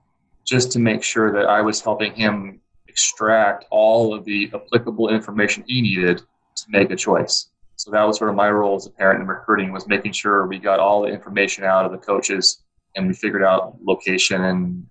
just 0.45 0.71
to 0.73 0.79
make 0.79 1.03
sure 1.03 1.31
that 1.33 1.45
I 1.45 1.61
was 1.61 1.81
helping 1.81 2.13
him 2.13 2.61
extract 2.97 3.65
all 3.69 4.13
of 4.13 4.25
the 4.25 4.51
applicable 4.53 5.09
information 5.09 5.63
he 5.67 5.81
needed 5.81 6.17
to 6.55 6.65
make 6.69 6.89
a 6.89 6.95
choice. 6.95 7.49
So 7.75 7.91
that 7.91 8.03
was 8.03 8.17
sort 8.17 8.31
of 8.31 8.35
my 8.35 8.49
role 8.49 8.75
as 8.75 8.87
a 8.87 8.89
parent 8.89 9.21
in 9.21 9.27
recruiting 9.27 9.71
was 9.71 9.87
making 9.87 10.13
sure 10.13 10.47
we 10.47 10.57
got 10.57 10.79
all 10.79 11.03
the 11.03 11.09
information 11.09 11.63
out 11.63 11.85
of 11.85 11.91
the 11.91 11.99
coaches 11.99 12.63
and 12.95 13.07
we 13.07 13.13
figured 13.13 13.43
out 13.43 13.77
location 13.83 14.45
and 14.45 14.83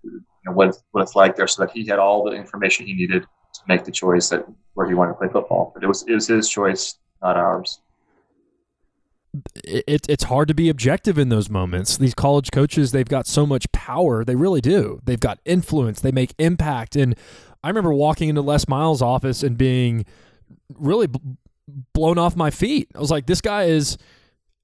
know, 0.46 0.52
what, 0.52 0.76
what 0.92 1.02
it's 1.02 1.14
like 1.14 1.36
there 1.36 1.46
so 1.46 1.64
that 1.64 1.72
he 1.72 1.86
had 1.86 1.98
all 1.98 2.24
the 2.24 2.32
information 2.32 2.86
he 2.86 2.94
needed 2.94 3.22
to 3.22 3.60
make 3.68 3.84
the 3.84 3.90
choice 3.90 4.28
that 4.30 4.46
where 4.74 4.86
he 4.86 4.94
wanted 4.94 5.12
to 5.12 5.18
play 5.18 5.28
football. 5.28 5.72
But 5.74 5.82
it 5.82 5.86
was, 5.86 6.04
it 6.06 6.14
was 6.14 6.28
his 6.28 6.48
choice, 6.48 6.98
not 7.22 7.36
ours. 7.36 7.80
It, 9.64 10.06
it's 10.08 10.24
hard 10.24 10.48
to 10.48 10.54
be 10.54 10.70
objective 10.70 11.18
in 11.18 11.28
those 11.28 11.50
moments. 11.50 11.98
These 11.98 12.14
college 12.14 12.50
coaches, 12.52 12.92
they've 12.92 13.08
got 13.08 13.26
so 13.26 13.44
much 13.44 13.70
power. 13.72 14.24
They 14.24 14.36
really 14.36 14.62
do. 14.62 15.00
They've 15.04 15.20
got 15.20 15.40
influence. 15.44 16.00
They 16.00 16.12
make 16.12 16.34
impact. 16.38 16.96
And 16.96 17.16
I 17.66 17.68
remember 17.68 17.92
walking 17.92 18.28
into 18.28 18.42
Les 18.42 18.68
Miles' 18.68 19.02
office 19.02 19.42
and 19.42 19.58
being 19.58 20.06
really 20.74 21.06
b- 21.06 21.20
blown 21.92 22.18
off 22.18 22.36
my 22.36 22.50
feet. 22.50 22.88
I 22.94 23.00
was 23.00 23.10
like, 23.10 23.26
this 23.26 23.40
guy 23.40 23.64
is, 23.64 23.98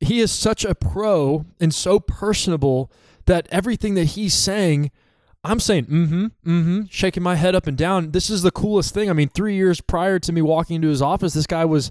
he 0.01 0.21
is 0.21 0.31
such 0.33 0.65
a 0.65 0.75
pro 0.75 1.45
and 1.61 1.75
so 1.75 2.01
personable 2.01 2.91
that 3.27 3.47
everything 3.51 3.95
that 3.95 4.05
he's 4.05 4.35
saying– 4.35 4.91
I'm 5.45 5.59
saying, 5.59 5.87
mm-hmm, 5.87 6.25
mm-hmm, 6.25 6.81
shaking 6.89 7.23
my 7.23 7.35
head 7.35 7.55
up 7.55 7.67
and 7.67 7.77
down. 7.77 8.13
This 8.13 8.31
is 8.31 8.43
the 8.43 8.53
coolest 8.53 8.95
thing. 8.95 9.11
I 9.11 9.13
mean, 9.13 9.29
three 9.29 9.57
years 9.57 9.81
prior 9.81 10.19
to 10.21 10.33
me 10.33 10.41
walking 10.41 10.77
into 10.77 10.89
his 10.89 11.03
office, 11.03 11.35
this 11.35 11.49
guy 11.49 11.65
was, 11.65 11.91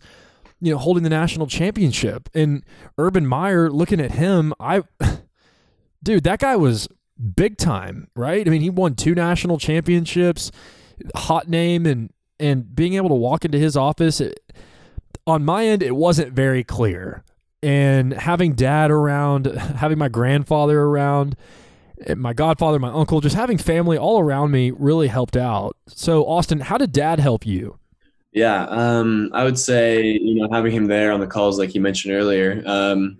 you 0.62 0.72
know, 0.72 0.78
holding 0.78 1.04
the 1.04 1.10
national 1.10 1.48
championship. 1.48 2.30
And 2.34 2.64
Urban 2.98 3.28
Meyer, 3.28 3.70
looking 3.70 4.00
at 4.00 4.12
him, 4.12 4.54
I, 4.60 4.84
dude, 6.04 6.24
that 6.24 6.40
guy 6.40 6.56
was 6.56 6.88
big 7.36 7.58
time, 7.58 8.08
right? 8.16 8.48
I 8.48 8.50
mean, 8.50 8.62
he 8.62 8.70
won 8.70 8.96
two 8.96 9.14
national 9.14 9.58
championships, 9.58 10.50
hot 11.16 11.48
name, 11.48 11.86
and 11.86 12.12
and 12.40 12.76
being 12.76 12.96
able 12.96 13.10
to 13.10 13.16
walk 13.16 13.46
into 13.46 13.58
his 13.58 13.78
office, 13.78 14.20
it, 14.20 14.40
on 15.28 15.46
my 15.46 15.66
end, 15.66 15.84
it 15.84 15.96
wasn't 15.96 16.34
very 16.34 16.64
clear. 16.64 17.24
And 17.64 18.14
having 18.14 18.54
dad 18.54 18.90
around, 18.90 19.46
having 19.78 19.98
my 19.98 20.10
grandfather 20.10 20.82
around 20.82 21.36
my 22.16 22.34
godfather, 22.34 22.80
my 22.80 22.92
uncle, 22.92 23.22
just 23.22 23.36
having 23.36 23.58
family 23.58 23.98
all 23.98 24.20
around 24.20 24.52
me 24.52 24.72
really 24.72 25.08
helped 25.08 25.38
out. 25.38 25.78
So, 25.88 26.26
Austin, 26.26 26.60
how 26.60 26.78
did 26.78 26.92
dad 26.92 27.20
help 27.20 27.46
you? 27.46 27.78
Yeah, 28.34 28.64
um, 28.70 29.30
I 29.34 29.44
would 29.44 29.60
say 29.60 30.04
you 30.04 30.36
know 30.36 30.48
having 30.52 30.72
him 30.72 30.86
there 30.86 31.12
on 31.12 31.20
the 31.20 31.28
calls, 31.28 31.60
like 31.60 31.76
you 31.76 31.82
mentioned 31.82 32.14
earlier, 32.14 32.64
um, 32.66 33.20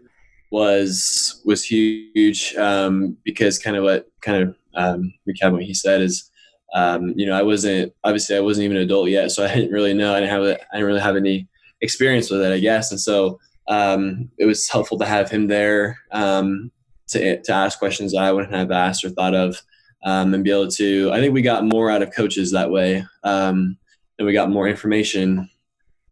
was 0.50 1.42
was 1.44 1.66
huge 1.66 2.56
um, 2.56 3.18
because 3.24 3.60
kind 3.60 3.76
of 3.76 3.84
what 3.84 4.10
kind 4.22 4.44
of 4.44 4.56
um, 4.74 5.14
recap 5.28 5.52
what 5.52 5.64
he 5.64 5.74
said 5.74 6.02
is, 6.02 6.31
um, 6.74 7.14
you 7.16 7.26
know, 7.26 7.34
I 7.34 7.42
wasn't 7.42 7.94
obviously 8.04 8.36
I 8.36 8.42
wasn't 8.42 8.66
even 8.66 8.78
an 8.78 8.84
adult 8.84 9.10
yet, 9.10 9.32
so 9.32 9.46
I 9.46 9.54
didn't 9.54 9.72
really 9.72 9.94
know. 9.94 10.14
I 10.14 10.20
didn't 10.20 10.32
have 10.32 10.44
I 10.44 10.76
didn't 10.76 10.88
really 10.88 11.00
have 11.02 11.16
any 11.16 11.48
experience 11.82 12.30
with 12.30 12.42
it, 12.42 12.52
I 12.52 12.60
guess, 12.60 12.92
and 12.92 13.00
so 13.00 13.40
um, 13.68 14.30
it 14.38 14.46
was 14.46 14.70
helpful 14.70 14.98
to 15.00 15.06
have 15.06 15.30
him 15.30 15.48
there 15.48 16.00
um, 16.12 16.72
to, 17.08 17.42
to 17.42 17.54
ask 17.54 17.80
questions 17.80 18.12
that 18.12 18.24
I 18.24 18.32
wouldn't 18.32 18.54
have 18.54 18.72
asked 18.72 19.04
or 19.04 19.10
thought 19.10 19.34
of, 19.36 19.62
um, 20.04 20.34
and 20.34 20.44
be 20.44 20.52
able 20.52 20.70
to. 20.70 21.12
I 21.12 21.20
think 21.20 21.34
we 21.34 21.42
got 21.42 21.66
more 21.66 21.90
out 21.90 22.02
of 22.02 22.14
coaches 22.14 22.52
that 22.52 22.72
way, 22.72 23.06
um, 23.24 23.78
and 24.18 24.26
we 24.26 24.34
got 24.34 24.50
more 24.50 24.68
information, 24.68 25.50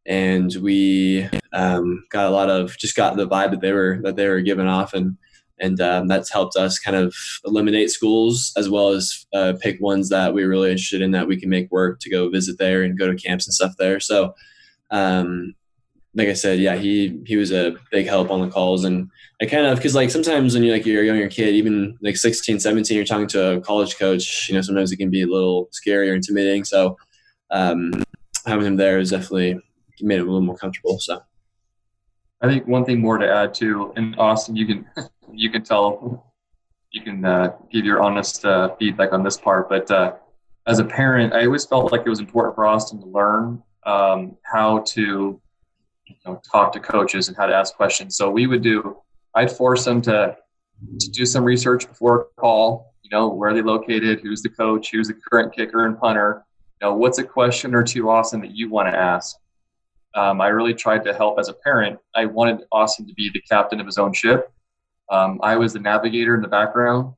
and 0.06 0.54
we 0.62 1.28
um, 1.54 2.06
got 2.10 2.26
a 2.26 2.32
lot 2.32 2.50
of 2.50 2.78
just 2.78 2.96
got 2.96 3.16
the 3.18 3.28
vibe 3.28 3.52
that 3.52 3.62
they 3.62 3.72
were 3.72 4.00
that 4.04 4.16
they 4.16 4.28
were 4.28 4.42
giving 4.42 4.68
off, 4.68 4.94
and 4.94 5.18
and 5.60 5.80
um, 5.82 6.08
that's 6.08 6.32
helped 6.32 6.56
us 6.56 6.80
kind 6.80 6.98
of 6.98 7.16
eliminate 7.46 7.90
schools 7.90 8.52
as 8.58 8.70
well 8.70 8.90
as 8.90 9.26
uh, 9.34 9.54
pick 9.60 9.80
ones 9.82 10.10
that 10.10 10.34
we 10.34 10.44
are 10.44 10.50
really 10.50 10.72
interested 10.72 11.02
in 11.02 11.12
that 11.12 11.28
we 11.28 11.40
can 11.40 11.50
make 11.50 11.72
work 11.72 12.00
to 12.02 12.10
go 12.10 12.30
visit 12.30 12.58
there 12.58 12.84
and 12.84 12.98
go 12.98 13.08
to 13.08 13.16
camps 13.16 13.48
and 13.48 13.54
stuff 13.54 13.74
there. 13.78 14.00
So. 14.00 14.36
Um, 14.92 15.54
like 16.16 16.28
I 16.28 16.34
said, 16.34 16.60
yeah, 16.60 16.76
he 16.76 17.22
he 17.26 17.38
was 17.38 17.52
a 17.52 17.76
big 17.92 18.08
help 18.08 18.32
on 18.32 18.42
the 18.42 18.50
calls, 18.50 18.84
and 18.84 19.10
I 19.42 19.46
kind 19.46 19.68
of 19.68 19.78
because 19.78 19.94
like 19.94 20.10
sometimes 20.10 20.54
when 20.54 20.64
you're 20.64 20.76
like 20.76 20.86
you're 20.86 21.04
a 21.04 21.06
younger 21.06 21.30
kid, 21.30 21.54
even 21.54 21.98
like 22.02 22.18
16, 22.18 22.60
17, 22.60 22.96
you're 22.96 23.06
talking 23.06 23.28
to 23.28 23.58
a 23.58 23.62
college 23.62 23.98
coach. 23.98 24.50
You 24.50 24.56
know, 24.56 24.62
sometimes 24.62 24.92
it 24.92 24.98
can 24.98 25.12
be 25.12 25.22
a 25.22 25.28
little 25.28 25.70
scary 25.72 26.10
or 26.10 26.16
intimidating. 26.16 26.64
So 26.66 26.98
um, 27.52 28.04
having 28.46 28.66
him 28.66 28.78
there 28.78 29.00
is 29.00 29.12
definitely 29.12 29.60
made 30.02 30.20
it 30.20 30.22
a 30.22 30.26
little 30.26 30.42
more 30.42 30.58
comfortable. 30.58 31.00
So 31.00 31.22
I 32.42 32.48
think 32.48 32.68
one 32.68 32.86
thing 32.86 33.02
more 33.02 33.18
to 33.18 33.30
add 33.30 33.54
too, 33.54 33.94
in 33.98 34.16
Austin, 34.16 34.56
you 34.56 34.66
can 34.66 34.86
you 35.32 35.50
can 35.50 35.64
tell 35.64 36.34
you 36.92 37.02
can 37.02 37.24
uh, 37.26 37.54
give 37.72 37.86
your 37.86 38.02
honest 38.02 38.46
uh, 38.46 38.76
feedback 38.78 39.14
on 39.14 39.24
this 39.24 39.38
part, 39.38 39.70
but 39.70 39.90
uh, 39.92 40.14
as 40.68 40.80
a 40.80 40.86
parent, 40.86 41.34
I 41.34 41.46
always 41.46 41.66
felt 41.66 41.92
like 41.92 42.02
it 42.06 42.10
was 42.10 42.20
important 42.20 42.56
for 42.56 42.66
Austin 42.66 43.00
to 43.02 43.08
learn 43.08 43.64
um, 43.86 44.38
how 44.44 44.80
to 44.80 45.42
you 46.06 46.16
know, 46.26 46.42
talk 46.52 46.72
to 46.74 46.80
coaches 46.80 47.28
and 47.28 47.38
how 47.38 47.46
to 47.46 47.56
ask 47.56 47.76
questions. 47.76 48.16
So 48.16 48.30
we 48.30 48.48
would 48.48 48.62
do, 48.62 48.98
I'd 49.36 49.52
force 49.52 49.86
them 49.86 50.02
to, 50.04 50.36
to 51.00 51.10
do 51.12 51.26
some 51.26 51.44
research 51.44 51.88
before 51.88 52.22
a 52.22 52.42
call, 52.42 52.94
you 53.02 53.10
know, 53.10 53.30
where 53.30 53.50
are 53.50 53.54
they 53.54 53.62
located, 53.62 54.22
who's 54.22 54.42
the 54.42 54.50
coach, 54.50 54.92
who's 54.92 55.08
the 55.08 55.14
current 55.14 55.56
kicker 55.56 55.86
and 55.86 56.00
punter, 56.00 56.46
you 56.82 56.88
know, 56.88 56.94
what's 56.94 57.20
a 57.20 57.24
question 57.24 57.74
or 57.74 57.84
two, 57.84 58.10
Austin, 58.10 58.42
that 58.42 58.56
you 58.56 58.70
want 58.70 58.88
to 58.88 58.96
ask. 58.96 59.38
Um, 60.16 60.42
I 60.42 60.48
really 60.48 60.74
tried 60.74 61.04
to 61.06 61.14
help 61.14 61.40
as 61.40 61.50
a 61.50 61.54
parent. 61.54 62.00
I 62.16 62.26
wanted 62.26 62.62
Austin 62.72 63.08
to 63.08 63.14
be 63.14 63.30
the 63.34 63.42
captain 63.42 63.80
of 63.80 63.86
his 63.86 63.98
own 63.98 64.14
ship. 64.14 64.52
Um, 65.10 65.40
I 65.44 65.56
was 65.56 65.74
the 65.74 65.80
navigator 65.80 66.36
in 66.36 66.42
the 66.42 66.48
background, 66.48 67.14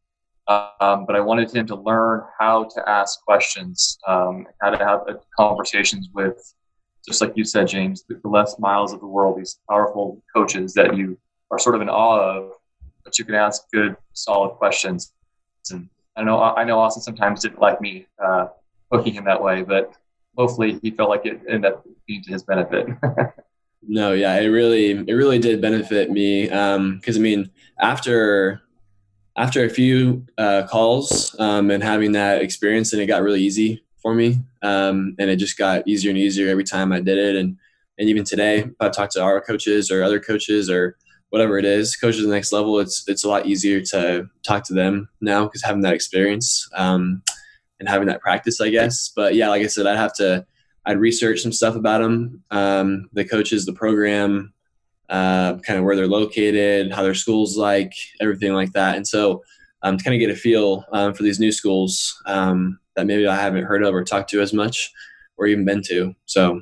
um, 0.48 1.06
but 1.06 1.16
I 1.16 1.20
wanted 1.20 1.54
him 1.54 1.66
to 1.68 1.76
learn 1.76 2.24
how 2.40 2.66
to 2.66 2.90
ask 2.90 3.24
questions, 3.24 3.98
um, 4.08 4.48
how 4.62 4.70
to 4.70 4.78
have 4.78 5.02
conversations 5.38 6.10
with 6.14 6.54
just 7.06 7.22
like 7.22 7.34
you 7.36 7.44
said, 7.44 7.68
James, 7.68 8.04
the 8.08 8.20
Les 8.24 8.60
Miles 8.60 8.94
of 8.94 9.00
the 9.00 9.08
world, 9.08 9.40
these 9.40 9.60
powerful 9.70 10.22
coaches 10.34 10.74
that 10.74 10.96
you 10.96 11.18
are 11.50 11.58
sort 11.58 11.76
of 11.76 11.82
in 11.82 11.90
awe 11.90 12.38
of, 12.38 12.52
but 13.04 13.18
you 13.18 13.26
can 13.26 13.36
ask 13.36 13.64
good, 13.72 13.96
solid 14.14 14.52
questions. 14.56 15.14
And 15.72 15.90
I 16.16 16.24
know 16.24 16.42
I 16.42 16.64
know 16.64 16.80
Austin 16.80 17.02
sometimes 17.02 17.42
didn't 17.42 17.60
like 17.60 17.82
me 17.82 18.08
uh, 18.24 18.48
hooking 18.92 19.14
him 19.14 19.26
that 19.26 19.42
way, 19.42 19.64
but 19.64 19.94
hopefully 20.38 20.80
he 20.82 20.92
felt 20.92 21.10
like 21.10 21.26
it 21.26 21.42
ended 21.48 21.72
up 21.72 21.86
being 22.08 22.24
to 22.24 22.32
his 22.32 22.44
benefit. 22.44 22.88
no, 23.88 24.14
yeah, 24.14 24.36
it 24.38 24.48
really 24.48 24.92
it 24.92 25.14
really 25.14 25.40
did 25.40 25.62
benefit 25.62 26.12
me 26.12 26.46
because 26.46 26.78
um, 26.78 27.02
I 27.08 27.20
mean 27.20 27.52
after 27.80 28.62
after 29.38 29.64
a 29.64 29.70
few 29.70 30.26
uh, 30.38 30.68
calls 30.68 31.36
um, 31.40 31.72
and 31.72 31.82
having 31.84 32.12
that 32.14 32.42
experience, 32.42 32.94
and 32.94 33.02
it 33.02 33.08
got 33.08 33.24
really 33.24 33.42
easy 33.42 33.84
for 34.02 34.14
me. 34.14 34.40
Um, 34.62 35.16
and 35.20 35.30
it 35.30 35.38
just 35.38 35.58
got 35.58 35.88
easier 35.88 36.10
and 36.10 36.18
easier 36.18 36.50
every 36.50 36.64
time 36.64 36.92
I 36.92 37.00
did 37.00 37.18
it. 37.18 37.36
And, 37.36 37.58
and 37.98 38.10
even 38.10 38.24
today, 38.24 38.60
if 38.60 38.72
I 38.80 38.90
talk 38.90 39.10
to 39.12 39.22
our 39.24 39.40
coaches 39.42 39.92
or 39.92 40.04
other 40.04 40.20
coaches 40.20 40.70
or 40.70 40.98
whatever 41.30 41.58
it 41.58 41.66
is, 41.66 41.96
coaches 41.96 42.24
the 42.24 42.30
next 42.30 42.52
level, 42.52 42.80
it's, 42.80 43.08
it's 43.08 43.24
a 43.24 43.30
lot 43.30 43.46
easier 43.46 43.82
to 43.82 44.30
talk 44.44 44.64
to 44.66 44.74
them 44.74 45.08
now 45.22 45.46
because 45.46 45.64
having 45.64 45.82
that 45.82 45.94
experience 45.94 46.68
um, 46.76 47.22
and 47.82 47.90
having 47.90 48.08
that 48.08 48.22
practice, 48.22 48.62
I 48.62 48.70
guess. 48.70 49.12
But 49.14 49.34
yeah, 49.34 49.50
like 49.50 49.64
I 49.64 49.68
said, 49.68 49.88
I'd 49.88 49.98
have 49.98 50.14
to, 50.14 50.46
I'd 50.86 51.00
research 51.00 51.42
some 51.42 51.52
stuff 51.52 51.76
about 51.76 52.02
them, 52.02 52.44
um, 52.52 53.10
the 53.12 53.26
coaches, 53.26 53.66
the 53.66 53.74
program, 53.74 54.54
uh, 55.10 55.58
kind 55.58 55.80
of 55.80 55.84
where 55.84 55.96
they're 55.96 56.08
located, 56.08 56.94
how 56.94 57.02
their 57.02 57.16
school's 57.16 57.58
like, 57.58 57.92
everything 58.22 58.54
like 58.54 58.72
that. 58.74 58.98
And 58.98 59.08
so 59.08 59.42
um, 59.82 59.98
to 59.98 60.04
kind 60.04 60.14
of 60.14 60.20
get 60.20 60.30
a 60.30 60.36
feel 60.36 60.86
um, 60.94 61.16
for 61.16 61.24
these 61.24 61.40
new 61.40 61.52
schools, 61.52 62.22
um, 62.28 62.80
that 62.96 63.08
maybe 63.08 63.26
I 63.26 63.36
haven't 63.36 63.64
heard 63.64 63.84
of 63.84 63.96
or 63.96 64.04
talked 64.04 64.30
to 64.30 64.42
as 64.42 64.54
much 64.54 64.92
or 65.38 65.48
even 65.48 65.66
been 65.66 65.82
to. 65.88 66.14
So, 66.28 66.62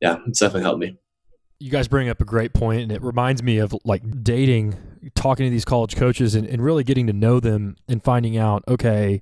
yeah, 0.00 0.18
it's 0.28 0.38
definitely 0.38 0.62
helped 0.62 0.80
me. 0.80 0.96
You 1.58 1.70
guys 1.70 1.88
bring 1.88 2.08
up 2.08 2.20
a 2.20 2.24
great 2.24 2.52
point, 2.52 2.82
and 2.82 2.92
it 2.92 3.02
reminds 3.02 3.42
me 3.42 3.58
of 3.58 3.74
like 3.84 4.02
dating, 4.22 4.76
talking 5.14 5.46
to 5.46 5.50
these 5.50 5.64
college 5.64 5.96
coaches, 5.96 6.34
and, 6.34 6.46
and 6.46 6.62
really 6.62 6.84
getting 6.84 7.08
to 7.08 7.12
know 7.12 7.40
them 7.40 7.76
and 7.88 8.04
finding 8.04 8.36
out, 8.36 8.62
okay, 8.68 9.20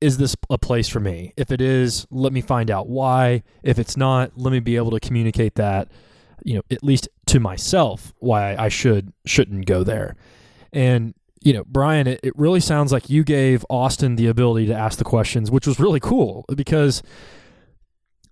is 0.00 0.18
this 0.18 0.36
a 0.50 0.58
place 0.58 0.88
for 0.88 1.00
me? 1.00 1.32
If 1.36 1.50
it 1.50 1.60
is, 1.60 2.06
let 2.10 2.32
me 2.32 2.40
find 2.40 2.70
out 2.70 2.88
why. 2.88 3.42
If 3.62 3.78
it's 3.78 3.96
not, 3.96 4.32
let 4.36 4.52
me 4.52 4.60
be 4.60 4.76
able 4.76 4.90
to 4.92 5.00
communicate 5.00 5.54
that, 5.56 5.90
you 6.44 6.54
know, 6.54 6.62
at 6.70 6.82
least 6.82 7.08
to 7.26 7.40
myself 7.40 8.14
why 8.18 8.56
I 8.56 8.68
should 8.68 9.12
shouldn't 9.26 9.66
go 9.66 9.84
there. 9.84 10.16
And 10.72 11.14
you 11.40 11.52
know, 11.52 11.64
Brian, 11.64 12.06
it, 12.06 12.20
it 12.22 12.36
really 12.36 12.60
sounds 12.60 12.92
like 12.92 13.08
you 13.08 13.22
gave 13.22 13.64
Austin 13.70 14.16
the 14.16 14.26
ability 14.26 14.66
to 14.66 14.74
ask 14.74 14.98
the 14.98 15.04
questions, 15.04 15.50
which 15.50 15.66
was 15.66 15.78
really 15.78 16.00
cool 16.00 16.44
because 16.54 17.02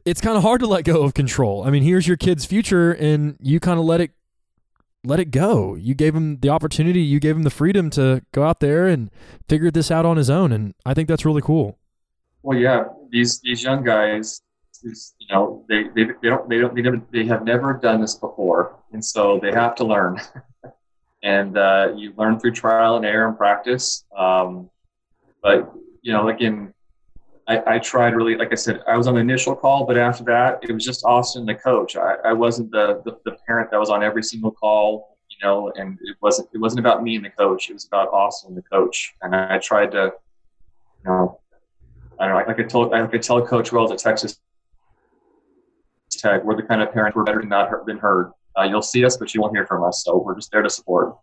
it's 0.04 0.20
kind 0.20 0.36
of 0.36 0.42
hard 0.42 0.60
to 0.60 0.66
let 0.66 0.84
go 0.84 1.02
of 1.02 1.14
control. 1.14 1.64
I 1.64 1.70
mean, 1.70 1.82
here's 1.82 2.06
your 2.06 2.16
kid's 2.16 2.44
future, 2.44 2.92
and 2.92 3.36
you 3.40 3.60
kind 3.60 3.78
of 3.78 3.84
let 3.84 4.00
it 4.00 4.12
let 5.06 5.20
it 5.20 5.30
go. 5.30 5.74
You 5.74 5.94
gave 5.94 6.14
him 6.14 6.38
the 6.40 6.48
opportunity, 6.48 7.00
you 7.00 7.20
gave 7.20 7.36
him 7.36 7.42
the 7.42 7.50
freedom 7.50 7.90
to 7.90 8.22
go 8.32 8.42
out 8.42 8.60
there 8.60 8.86
and 8.86 9.10
figure 9.48 9.70
this 9.70 9.90
out 9.90 10.04
on 10.04 10.16
his 10.16 10.30
own, 10.30 10.52
and 10.52 10.74
I 10.84 10.94
think 10.94 11.08
that's 11.08 11.24
really 11.24 11.42
cool. 11.42 11.78
Well, 12.42 12.58
yeah, 12.58 12.84
these 13.10 13.40
these 13.40 13.62
young 13.62 13.82
guys, 13.84 14.40
you 14.82 14.92
know, 15.30 15.64
they, 15.68 15.84
they, 15.94 16.04
they 16.22 16.28
don't 16.28 16.48
they 16.48 16.58
don't 16.58 16.74
they, 16.74 16.82
never, 16.82 17.00
they 17.12 17.24
have 17.26 17.44
never 17.44 17.74
done 17.74 18.00
this 18.00 18.14
before, 18.14 18.78
and 18.92 19.04
so 19.04 19.38
they 19.40 19.52
have 19.52 19.74
to 19.76 19.84
learn. 19.84 20.20
and 21.22 21.58
uh, 21.58 21.92
you 21.96 22.12
learn 22.16 22.38
through 22.38 22.52
trial 22.52 22.96
and 22.96 23.04
error 23.04 23.28
and 23.28 23.36
practice. 23.36 24.04
Um, 24.16 24.70
but 25.42 25.72
you 26.02 26.12
know, 26.12 26.28
again, 26.28 26.72
I, 27.48 27.62
I, 27.74 27.78
tried 27.78 28.14
really, 28.14 28.36
like 28.36 28.52
I 28.52 28.56
said, 28.56 28.80
I 28.86 28.96
was 28.96 29.06
on 29.06 29.14
the 29.14 29.20
initial 29.20 29.54
call, 29.54 29.86
but 29.86 29.96
after 29.96 30.24
that, 30.24 30.60
it 30.62 30.72
was 30.72 30.84
just 30.84 31.04
Austin, 31.04 31.46
the 31.46 31.54
coach. 31.54 31.96
I, 31.96 32.16
I 32.24 32.32
wasn't 32.32 32.70
the, 32.72 33.02
the, 33.04 33.18
the 33.24 33.35
parent 33.56 33.70
that 33.70 33.80
was 33.80 33.90
on 33.90 34.02
every 34.02 34.22
single 34.22 34.50
call, 34.50 35.16
you 35.30 35.36
know, 35.42 35.72
and 35.76 35.98
it 36.02 36.16
wasn't 36.20 36.48
it 36.52 36.58
wasn't 36.58 36.80
about 36.80 37.02
me 37.02 37.16
and 37.16 37.24
the 37.24 37.30
coach. 37.30 37.70
It 37.70 37.72
was 37.72 37.86
about 37.86 38.08
Austin, 38.12 38.48
and 38.48 38.56
the 38.56 38.62
coach, 38.62 39.14
and 39.22 39.34
I 39.34 39.58
tried 39.58 39.92
to, 39.92 40.12
you 41.04 41.10
know, 41.10 41.40
I 42.18 42.26
don't 42.26 42.34
know, 42.34 42.52
I 42.52 42.54
could 42.54 42.68
tell 42.68 42.94
I 42.94 43.06
could 43.06 43.22
tell 43.22 43.44
Coach 43.46 43.72
Wells 43.72 43.90
at 43.90 43.98
Texas 43.98 44.38
Tech, 46.10 46.44
we're 46.44 46.56
the 46.56 46.62
kind 46.62 46.82
of 46.82 46.92
parents 46.92 47.16
we're 47.16 47.24
better 47.24 47.40
than 47.40 47.48
not 47.48 47.70
been 47.86 47.98
heard. 47.98 48.32
Uh, 48.58 48.62
you'll 48.62 48.82
see 48.82 49.04
us, 49.04 49.16
but 49.16 49.34
you 49.34 49.40
won't 49.40 49.54
hear 49.54 49.66
from 49.66 49.84
us. 49.84 50.02
So 50.04 50.18
we're 50.18 50.34
just 50.34 50.50
there 50.50 50.62
to 50.62 50.70
support. 50.70 51.14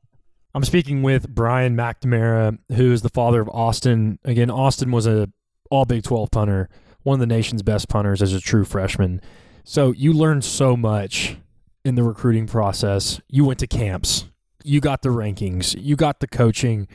I'm 0.54 0.63
speaking 0.63 1.02
with 1.02 1.28
Brian 1.28 1.75
McNamara, 1.75 2.60
who 2.75 2.92
is 2.92 3.02
the 3.02 3.10
father 3.10 3.42
of 3.42 3.50
Austin. 3.50 4.20
Again, 4.24 4.52
Austin 4.52 4.92
was 4.92 5.08
a 5.08 5.32
all 5.72 5.86
Big 5.86 6.04
12 6.04 6.30
punter, 6.30 6.70
one 7.02 7.16
of 7.16 7.20
the 7.20 7.34
nation's 7.34 7.63
best 7.63 7.90
punters 7.90 8.22
as 8.22 8.34
a 8.34 8.40
true 8.40 8.66
freshman. 8.66 9.20
So 9.63 9.92
you 9.94 10.13
learned 10.13 10.44
so 10.44 10.78
much 10.78 11.38
in 11.86 11.96
the 11.96 12.04
recruiting 12.04 12.48
process. 12.48 13.20
You 13.28 13.46
went 13.46 13.60
to 13.60 13.68
camps, 13.68 14.25
you 14.63 14.80
got 14.80 15.02
the 15.02 15.10
rankings, 15.10 15.75
you 15.78 15.96
got 15.96 16.20
the 16.20 16.28
coaching. 16.28 16.88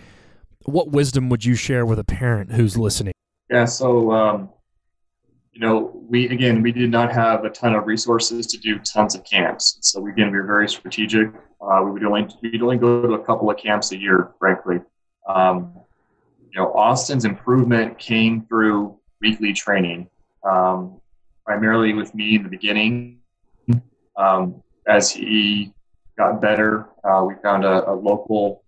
What 0.65 0.91
wisdom 0.91 1.29
would 1.31 1.45
you 1.45 1.55
share 1.55 1.87
with 1.87 1.99
a 1.99 2.05
parent 2.05 2.53
who's 2.53 2.77
listening? 2.77 3.13
Yeah, 3.51 3.65
so 3.65 4.13
um, 4.13 4.51
you 5.53 5.61
know, 5.61 6.05
we 6.09 6.29
again 6.29 6.63
we 6.63 6.73
did 6.73 6.91
not 6.91 7.13
have 7.13 7.45
a 7.45 7.51
ton 7.51 7.75
of 7.75 7.87
resources 7.87 8.47
to 8.47 8.59
do 8.59 8.79
tons 8.79 9.15
of 9.15 9.25
camps. 9.25 9.79
So 9.81 10.07
again, 10.07 10.31
we 10.31 10.39
were 10.39 10.47
very 10.47 10.69
strategic. 10.69 11.29
Uh, 11.61 11.81
we 11.85 11.91
would 11.91 12.05
only 12.05 12.29
we'd 12.43 12.63
only 12.63 12.77
go 12.77 13.03
to 13.03 13.15
a 13.15 13.25
couple 13.25 13.51
of 13.51 13.57
camps 13.57 13.93
a 13.93 13.99
year, 13.99 14.33
frankly. 14.39 14.81
Um, 15.29 15.73
you 16.51 16.61
know, 16.61 16.73
Austin's 16.73 17.25
improvement 17.25 17.99
came 17.99 18.47
through 18.47 18.99
weekly 19.21 19.53
training, 19.53 20.09
um, 20.49 21.01
primarily 21.45 21.93
with 21.93 22.15
me 22.15 22.37
in 22.37 22.43
the 22.43 22.49
beginning. 22.49 23.19
Um, 24.17 24.63
as 24.89 25.11
he 25.11 25.73
got 26.17 26.41
better, 26.41 26.89
uh, 27.05 27.23
we 27.25 27.35
found 27.43 27.65
a, 27.65 27.89
a 27.91 27.95
local 27.95 28.65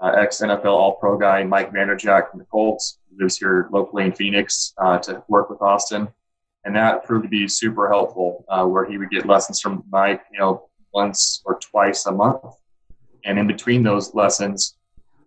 uh, 0.00 0.12
ex 0.18 0.40
NFL 0.40 0.66
All 0.66 0.96
Pro 0.96 1.18
guy, 1.18 1.42
Mike 1.42 1.72
Vanderjagt 1.72 2.30
from 2.30 2.38
the 2.38 2.46
Colts, 2.46 2.98
who 3.10 3.22
lives 3.22 3.36
here 3.36 3.68
locally 3.72 4.04
in 4.04 4.12
Phoenix, 4.12 4.74
uh, 4.78 4.98
to 4.98 5.24
work 5.28 5.50
with 5.50 5.60
Austin 5.62 6.08
and 6.64 6.76
that 6.76 7.04
proved 7.04 7.24
to 7.24 7.28
be 7.28 7.48
super 7.48 7.88
helpful. 7.88 8.44
Uh, 8.48 8.64
where 8.64 8.84
he 8.84 8.98
would 8.98 9.10
get 9.10 9.26
lessons 9.26 9.60
from 9.60 9.84
Mike, 9.90 10.22
you 10.32 10.38
know, 10.38 10.68
once 10.92 11.42
or 11.44 11.58
twice 11.58 12.06
a 12.06 12.12
month, 12.12 12.42
and 13.24 13.38
in 13.38 13.46
between 13.46 13.82
those 13.82 14.14
lessons, 14.14 14.76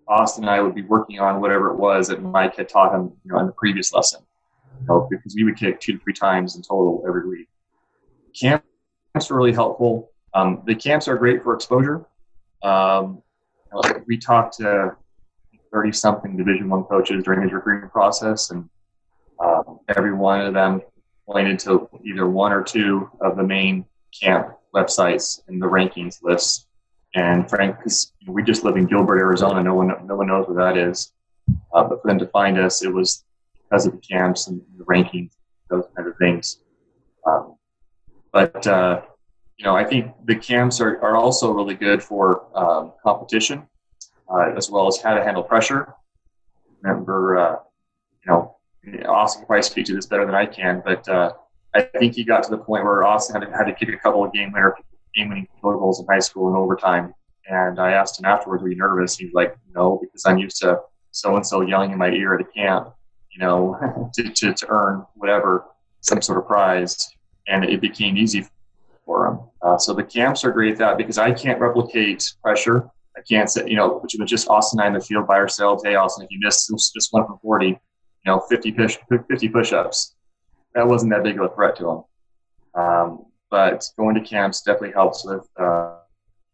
Austin 0.08 0.44
and 0.44 0.52
I 0.52 0.62
would 0.62 0.75
be 0.75 0.84
working 0.84 1.20
on 1.20 1.42
whatever 1.42 1.72
it 1.72 1.78
was 1.78 2.08
that 2.08 2.22
Mike 2.22 2.56
had 2.56 2.70
taught 2.70 2.94
him, 2.94 3.12
you 3.24 3.32
know, 3.32 3.40
in 3.40 3.48
the 3.48 3.52
previous 3.54 3.92
lesson. 3.94 4.22
You 4.82 4.88
know, 4.88 5.08
because 5.10 5.36
we 5.36 5.44
would 5.44 5.58
kick 5.58 5.80
two 5.80 5.94
to 5.94 6.00
three 6.00 6.14
times 6.14 6.56
in 6.56 6.62
total 6.62 7.04
every 7.08 7.28
week. 7.28 7.48
Camps 8.40 9.32
are 9.32 9.36
really 9.36 9.54
helpful. 9.54 10.12
Um, 10.36 10.62
the 10.65 10.75
camps 10.75 11.08
are 11.08 11.15
great 11.15 11.42
for 11.44 11.56
exposure. 11.56 12.06
Um, 12.62 13.24
we 14.06 14.18
talked 14.18 14.58
to 14.58 14.96
30 15.72 15.92
something 15.94 16.38
division 16.38 16.70
one 16.70 16.84
coaches 16.84 17.24
during 17.24 17.42
his 17.42 17.51
recruiting 17.51 17.89
process 17.89 18.51
and 18.51 18.70
um, 19.39 19.80
every 19.89 20.13
one 20.13 20.42
of 20.42 20.54
them 20.54 20.82
pointed 21.25 21.60
to 21.60 21.89
either 22.04 22.27
one 22.27 22.51
or 22.51 22.63
two 22.63 23.10
of 23.22 23.38
the 23.38 23.44
main 23.44 23.86
camp 24.18 24.56
websites 24.74 25.42
in 25.48 25.60
the 25.60 25.65
rankings 25.65 26.22
lists. 26.22 26.68
And 27.15 27.50
Frank, 27.50 27.77
because 27.77 28.13
we 28.27 28.44
just 28.44 28.63
live 28.63 28.75
in 28.75 28.86
Gilbert, 28.86 29.20
Arizona, 29.20 29.63
no 29.63 29.74
one 29.74 29.94
no 30.06 30.15
one 30.18 30.27
knows 30.27 30.48
where 30.48 30.65
that 30.65 30.77
is. 30.77 31.13
Uh, 31.74 31.84
but 31.84 32.01
for 32.01 32.08
them 32.08 32.20
to 32.20 32.27
find 32.27 32.58
us, 32.60 32.84
it 32.84 32.94
was 32.94 33.24
because 33.63 33.86
of 33.86 33.94
the 33.94 34.00
camps 34.00 34.48
and 34.48 34.62
the 34.77 34.84
rankings, 34.84 35.32
those 35.70 35.86
kind 35.96 36.08
of 36.08 36.18
things. 36.18 36.60
Um, 37.25 37.56
but 38.34 38.68
uh, 38.68 39.01
you 39.58 39.66
know, 39.66 39.76
I 39.76 39.86
think 39.86 40.14
the 40.26 40.36
camps 40.36 40.82
are, 40.82 41.02
are 41.02 41.16
also 41.16 41.52
really 41.52 41.76
good 41.76 42.04
for 42.04 42.46
um, 42.58 42.94
competition 43.04 43.68
uh, 44.30 44.52
as 44.56 44.70
well 44.70 44.88
as 44.88 45.02
how 45.02 45.14
to 45.14 45.24
handle 45.24 45.44
pressure. 45.44 45.94
Remember, 46.82 47.38
uh, 47.38 47.56
you 48.26 48.32
know, 48.32 48.56
Austin 49.08 49.42
can 49.42 49.48
probably 49.48 49.64
speak 49.64 49.86
to 49.88 49.96
this 49.96 50.06
better 50.06 50.26
than 50.26 50.36
I 50.36 50.46
can, 50.46 50.82
but 50.86 51.08
uh, 51.08 51.34
I 51.74 51.82
think 51.82 52.16
he 52.16 52.24
got 52.24 52.44
to 52.44 52.52
the 52.52 52.58
point 52.58 52.84
where 52.84 53.04
Austin 53.04 53.42
had 53.42 53.50
to, 53.50 53.58
had 53.58 53.66
to 53.66 53.74
kick 53.74 53.90
a 53.90 53.98
couple 53.98 54.24
of 54.24 54.34
game 54.34 54.52
winner, 54.52 54.76
game 55.16 55.30
winning 55.30 55.48
field 55.62 55.80
goals 55.80 56.00
in 56.00 56.06
high 56.08 56.20
school 56.20 56.50
in 56.50 56.56
overtime. 56.56 57.14
And 57.48 57.80
I 57.80 57.92
asked 57.92 58.20
him 58.20 58.26
afterwards, 58.26 58.64
"Were 58.64 58.70
you 58.70 58.76
nervous?" 58.76 59.18
He's 59.18 59.34
like, 59.34 59.56
"No, 59.74 60.00
because 60.02 60.26
I'm 60.26 60.38
used 60.38 60.60
to 60.62 60.82
so 61.12 61.36
and 61.36 61.46
so 61.46 61.62
yelling 61.62 61.92
in 61.92 61.98
my 61.98 62.10
ear 62.10 62.34
at 62.34 62.42
a 62.42 62.46
camp, 62.46 62.94
you 63.32 63.40
know, 63.40 64.10
to, 64.16 64.30
to, 64.30 64.54
to 64.54 64.68
earn 64.68 65.06
whatever 65.16 65.66
some 66.02 66.22
sort 66.22 66.40
of 66.40 66.48
prize." 66.48 67.10
And 67.48 67.64
it 67.64 67.82
became 67.82 68.18
easy 68.18 68.48
for 69.06 69.28
him. 69.28 69.40
Uh, 69.62 69.78
so 69.78 69.94
the 69.94 70.04
camps 70.04 70.44
are 70.44 70.52
great 70.52 70.74
at 70.74 70.78
that 70.80 70.98
because 70.98 71.18
I 71.18 71.32
can't 71.32 71.60
replicate 71.60 72.34
pressure. 72.42 72.90
I 73.18 73.22
can't 73.22 73.50
say, 73.50 73.68
you 73.68 73.76
know, 73.76 74.00
which 74.00 74.16
was 74.20 74.30
just 74.30 74.50
Austin 74.50 74.80
and 74.80 74.86
I 74.86 74.88
in 74.88 74.94
the 74.94 75.02
field 75.02 75.28
by 75.28 75.36
ourselves. 75.36 75.84
Hey, 75.86 75.96
Austin, 75.96 76.26
if 76.26 76.32
you 76.32 76.40
miss 76.42 76.68
just 76.68 77.14
one 77.14 77.26
from 77.26 77.40
40, 77.40 77.68
you 77.68 77.78
know, 78.26 78.40
50 78.50 78.72
push, 78.74 78.98
50 79.10 79.50
push-ups. 79.50 80.16
That 80.74 80.88
wasn't 80.88 81.12
that 81.12 81.24
big 81.24 81.40
of 81.40 81.50
a 81.50 81.56
threat 81.56 81.78
to 81.78 81.90
him. 81.90 82.04
Um, 82.74 83.26
but 83.50 83.86
going 83.98 84.16
to 84.16 84.22
camps 84.22 84.62
definitely 84.62 84.92
helps 84.92 85.26
with 85.26 85.48
uh, 85.58 85.98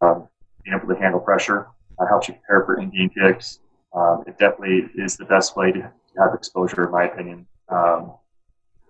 um, 0.00 0.28
being 0.62 0.76
able 0.76 0.94
to 0.94 1.00
handle 1.00 1.18
pressure. 1.18 1.66
It 2.00 2.06
helps 2.06 2.28
you 2.28 2.34
prepare 2.34 2.64
for 2.64 2.80
in-game 2.80 3.10
kicks. 3.10 3.58
Um, 3.94 4.22
it 4.26 4.38
definitely 4.38 4.88
is 4.94 5.16
the 5.16 5.24
best 5.24 5.56
way 5.56 5.72
to 5.72 5.92
have 6.18 6.34
exposure, 6.34 6.84
in 6.84 6.92
my 6.92 7.04
opinion. 7.04 7.46
Um, 7.68 8.12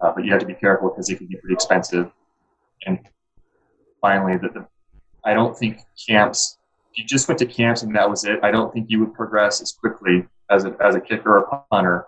uh, 0.00 0.12
but 0.14 0.24
you 0.24 0.32
have 0.32 0.40
to 0.40 0.46
be 0.46 0.54
careful 0.54 0.90
because 0.90 1.08
it 1.08 1.16
can 1.16 1.26
be 1.26 1.36
pretty 1.36 1.54
expensive. 1.54 2.10
And 2.86 2.98
finally, 4.02 4.36
that 4.36 4.52
the, 4.52 4.66
I 5.24 5.32
don't 5.32 5.56
think 5.56 5.78
camps. 6.06 6.58
If 6.90 6.98
you 6.98 7.04
just 7.06 7.26
went 7.26 7.38
to 7.38 7.46
camps 7.46 7.82
and 7.82 7.96
that 7.96 8.10
was 8.10 8.24
it, 8.24 8.40
I 8.42 8.50
don't 8.50 8.70
think 8.70 8.90
you 8.90 9.00
would 9.00 9.14
progress 9.14 9.62
as 9.62 9.72
quickly 9.72 10.26
as 10.50 10.66
a, 10.66 10.76
as 10.84 10.94
a 10.94 11.00
kicker 11.00 11.38
or 11.38 11.64
punter 11.70 12.04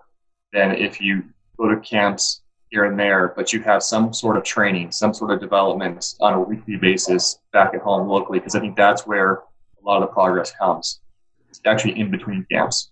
than 0.52 0.72
if 0.72 1.00
you 1.00 1.22
go 1.56 1.68
to 1.68 1.80
camps 1.80 2.42
here 2.70 2.84
and 2.84 2.98
there, 2.98 3.32
but 3.36 3.52
you 3.52 3.62
have 3.62 3.82
some 3.82 4.12
sort 4.12 4.36
of 4.36 4.42
training, 4.42 4.92
some 4.92 5.14
sort 5.14 5.30
of 5.30 5.40
development 5.40 6.14
on 6.20 6.34
a 6.34 6.40
weekly 6.40 6.76
basis 6.76 7.38
back 7.52 7.72
at 7.72 7.80
home 7.80 8.08
locally, 8.08 8.40
because 8.40 8.54
I 8.54 8.60
think 8.60 8.76
that's 8.76 9.06
where 9.06 9.34
a 9.34 9.86
lot 9.86 10.02
of 10.02 10.08
the 10.08 10.12
progress 10.12 10.52
comes. 10.52 11.00
It's 11.48 11.60
actually 11.64 11.98
in 11.98 12.10
between 12.10 12.44
camps. 12.50 12.90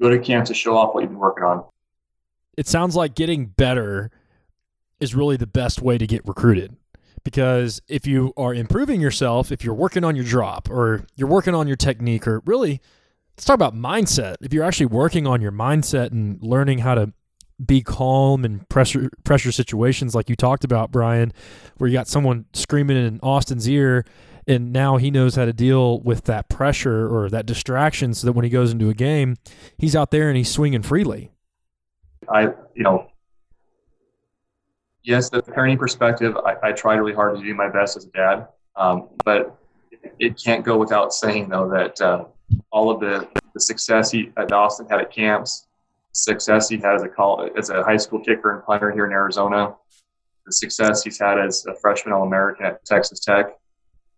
Go 0.00 0.08
to 0.08 0.18
camps 0.18 0.48
to 0.48 0.54
show 0.54 0.76
off 0.76 0.94
what 0.94 1.02
you've 1.02 1.10
been 1.10 1.18
working 1.18 1.44
on. 1.44 1.64
It 2.56 2.66
sounds 2.66 2.96
like 2.96 3.14
getting 3.14 3.46
better 3.46 4.10
is 4.98 5.14
really 5.14 5.36
the 5.36 5.46
best 5.46 5.82
way 5.82 5.98
to 5.98 6.06
get 6.06 6.26
recruited. 6.26 6.74
Because 7.24 7.80
if 7.88 8.06
you 8.06 8.32
are 8.36 8.54
improving 8.54 9.00
yourself, 9.00 9.52
if 9.52 9.64
you're 9.64 9.74
working 9.74 10.04
on 10.04 10.16
your 10.16 10.24
drop 10.24 10.70
or 10.70 11.06
you're 11.16 11.28
working 11.28 11.54
on 11.54 11.66
your 11.66 11.76
technique, 11.76 12.26
or 12.26 12.42
really, 12.46 12.80
let's 13.36 13.44
talk 13.44 13.54
about 13.54 13.74
mindset. 13.74 14.36
If 14.40 14.52
you're 14.52 14.64
actually 14.64 14.86
working 14.86 15.26
on 15.26 15.40
your 15.40 15.52
mindset 15.52 16.10
and 16.10 16.42
learning 16.42 16.78
how 16.78 16.94
to 16.94 17.12
be 17.64 17.82
calm 17.82 18.44
in 18.44 18.60
pressure 18.68 19.10
pressure 19.24 19.50
situations 19.50 20.14
like 20.14 20.28
you 20.30 20.36
talked 20.36 20.64
about, 20.64 20.92
Brian, 20.92 21.32
where 21.76 21.88
you 21.88 21.94
got 21.94 22.08
someone 22.08 22.46
screaming 22.52 22.96
in 22.96 23.18
Austin's 23.22 23.68
ear 23.68 24.04
and 24.48 24.72
now 24.72 24.96
he 24.96 25.10
knows 25.10 25.34
how 25.36 25.44
to 25.44 25.52
deal 25.52 26.00
with 26.00 26.24
that 26.24 26.48
pressure 26.48 27.06
or 27.06 27.28
that 27.28 27.44
distraction 27.44 28.14
so 28.14 28.26
that 28.26 28.32
when 28.32 28.44
he 28.44 28.50
goes 28.50 28.72
into 28.72 28.88
a 28.88 28.94
game, 28.94 29.36
he's 29.76 29.94
out 29.94 30.10
there 30.10 30.28
and 30.28 30.38
he's 30.38 30.50
swinging 30.50 30.82
freely. 30.82 31.30
I, 32.32 32.44
you 32.74 32.82
know, 32.82 33.10
yes, 35.08 35.30
the 35.30 35.40
parenting 35.42 35.78
perspective, 35.78 36.36
I, 36.36 36.68
I 36.68 36.72
try 36.72 36.94
really 36.94 37.14
hard 37.14 37.36
to 37.36 37.42
do 37.42 37.54
my 37.54 37.68
best 37.68 37.96
as 37.96 38.04
a 38.04 38.10
dad, 38.10 38.48
um, 38.76 39.08
but 39.24 39.56
it 40.18 40.40
can't 40.40 40.64
go 40.64 40.76
without 40.76 41.14
saying 41.14 41.48
though 41.48 41.68
that 41.70 42.00
uh, 42.00 42.24
all 42.70 42.90
of 42.90 43.00
the, 43.00 43.26
the 43.54 43.60
success 43.60 44.10
he 44.10 44.30
at 44.36 44.52
Austin 44.52 44.86
had 44.88 45.00
at 45.00 45.10
camps, 45.10 45.66
success 46.12 46.68
he 46.68 46.76
had 46.76 46.94
as 46.94 47.02
a 47.02 47.08
call, 47.08 47.48
as 47.56 47.70
a 47.70 47.82
high 47.82 47.96
school 47.96 48.20
kicker 48.20 48.54
and 48.54 48.64
punter 48.64 48.90
here 48.90 49.06
in 49.06 49.12
Arizona, 49.12 49.74
the 50.44 50.52
success 50.52 51.02
he's 51.02 51.18
had 51.18 51.38
as 51.38 51.64
a 51.66 51.74
freshman 51.74 52.12
All 52.12 52.24
American 52.24 52.66
at 52.66 52.84
Texas 52.84 53.20
Tech. 53.20 53.56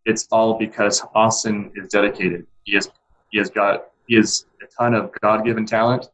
It's 0.06 0.26
all 0.32 0.58
because 0.58 1.02
Austin 1.14 1.70
is 1.76 1.88
dedicated. 1.88 2.46
He 2.64 2.74
has 2.74 2.90
he 3.30 3.38
has 3.38 3.48
got 3.48 3.90
he 4.08 4.16
has 4.16 4.46
a 4.60 4.66
ton 4.76 4.94
of 4.94 5.12
God 5.20 5.44
given 5.44 5.66
talent, 5.66 6.08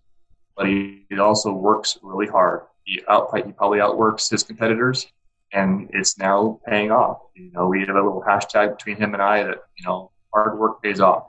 but 0.54 0.66
he, 0.66 1.06
he 1.08 1.18
also 1.18 1.50
works 1.50 1.98
really 2.02 2.26
hard. 2.26 2.62
He 2.86 3.02
out 3.08 3.28
he 3.36 3.52
probably 3.52 3.80
outworks 3.80 4.30
his 4.30 4.42
competitors, 4.42 5.06
and 5.52 5.90
it's 5.92 6.18
now 6.18 6.60
paying 6.66 6.90
off. 6.90 7.18
You 7.34 7.50
know, 7.52 7.66
we 7.66 7.80
have 7.80 7.90
a 7.90 7.94
little 7.94 8.24
hashtag 8.26 8.78
between 8.78 8.96
him 8.96 9.12
and 9.12 9.22
I 9.22 9.42
that 9.42 9.58
you 9.76 9.84
know 9.84 10.10
hard 10.32 10.58
work 10.58 10.82
pays 10.82 11.00
off, 11.00 11.24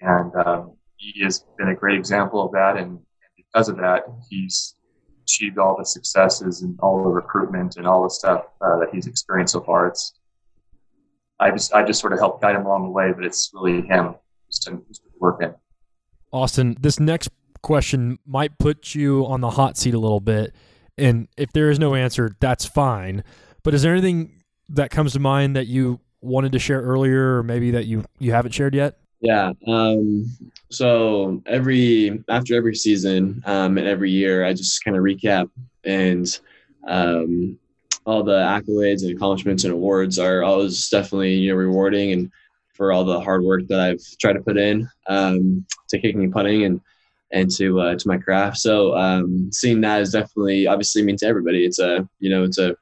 and 0.00 0.34
um, 0.44 0.72
he 0.96 1.22
has 1.22 1.44
been 1.56 1.68
a 1.68 1.74
great 1.74 1.98
example 1.98 2.44
of 2.44 2.52
that. 2.52 2.76
And 2.76 2.98
because 3.36 3.68
of 3.68 3.76
that, 3.78 4.04
he's 4.28 4.74
achieved 5.22 5.58
all 5.58 5.76
the 5.78 5.86
successes 5.86 6.62
and 6.62 6.78
all 6.80 7.02
the 7.02 7.08
recruitment 7.08 7.76
and 7.76 7.86
all 7.86 8.02
the 8.02 8.10
stuff 8.10 8.44
uh, 8.60 8.78
that 8.78 8.88
he's 8.92 9.06
experienced 9.06 9.52
so 9.52 9.60
far. 9.60 9.86
It's 9.86 10.14
I 11.40 11.50
just 11.50 11.72
I 11.72 11.84
just 11.84 12.00
sort 12.00 12.12
of 12.12 12.18
help 12.18 12.40
guide 12.40 12.56
him 12.56 12.66
along 12.66 12.84
the 12.84 12.90
way, 12.90 13.12
but 13.12 13.24
it's 13.24 13.50
really 13.54 13.82
him 13.82 14.14
just 14.50 14.64
to, 14.64 14.82
just 14.88 15.02
to 15.02 15.08
work 15.18 15.42
in. 15.42 15.54
Austin, 16.32 16.76
this 16.80 17.00
next 17.00 17.30
question 17.62 18.18
might 18.26 18.58
put 18.58 18.94
you 18.94 19.26
on 19.26 19.40
the 19.40 19.50
hot 19.50 19.76
seat 19.76 19.94
a 19.94 19.98
little 19.98 20.20
bit, 20.20 20.54
and 20.98 21.28
if 21.36 21.52
there 21.52 21.70
is 21.70 21.78
no 21.78 21.94
answer, 21.94 22.36
that's 22.40 22.64
fine. 22.64 23.24
But 23.62 23.74
is 23.74 23.82
there 23.82 23.92
anything 23.92 24.42
that 24.68 24.90
comes 24.90 25.12
to 25.12 25.20
mind 25.20 25.56
that 25.56 25.66
you 25.66 26.00
wanted 26.20 26.52
to 26.52 26.58
share 26.58 26.80
earlier, 26.80 27.38
or 27.38 27.42
maybe 27.42 27.70
that 27.72 27.86
you 27.86 28.04
you 28.18 28.32
haven't 28.32 28.52
shared 28.52 28.74
yet? 28.74 28.98
Yeah. 29.20 29.52
Um, 29.68 30.26
so 30.70 31.42
every 31.46 32.22
after 32.28 32.56
every 32.56 32.74
season 32.74 33.42
um, 33.46 33.78
and 33.78 33.86
every 33.86 34.10
year, 34.10 34.44
I 34.44 34.52
just 34.52 34.84
kind 34.84 34.96
of 34.96 35.02
recap 35.02 35.48
and 35.84 36.26
um, 36.88 37.58
all 38.04 38.24
the 38.24 38.32
accolades 38.32 39.02
and 39.02 39.14
accomplishments 39.14 39.64
and 39.64 39.72
awards 39.72 40.18
are 40.18 40.42
always 40.42 40.88
definitely 40.88 41.34
you 41.34 41.52
know 41.52 41.56
rewarding 41.56 42.12
and 42.12 42.30
for 42.74 42.92
all 42.92 43.04
the 43.04 43.20
hard 43.20 43.44
work 43.44 43.66
that 43.68 43.80
I've 43.80 44.02
tried 44.20 44.32
to 44.34 44.40
put 44.40 44.56
in 44.56 44.88
um, 45.06 45.64
to 45.88 46.00
kicking 46.00 46.24
and 46.24 46.32
punting 46.32 46.64
and 46.64 46.80
and 47.32 47.50
to 47.56 47.80
uh, 47.80 47.94
to 47.96 48.08
my 48.08 48.18
craft. 48.18 48.58
So 48.58 48.96
um, 48.96 49.50
seeing 49.52 49.80
that 49.82 50.00
is 50.00 50.12
definitely 50.12 50.66
obviously 50.66 51.02
mean 51.02 51.16
to 51.18 51.26
everybody. 51.26 51.64
It's 51.64 51.78
a 51.78 52.08
you 52.20 52.30
know 52.30 52.44
it's 52.44 52.58
a 52.58 52.76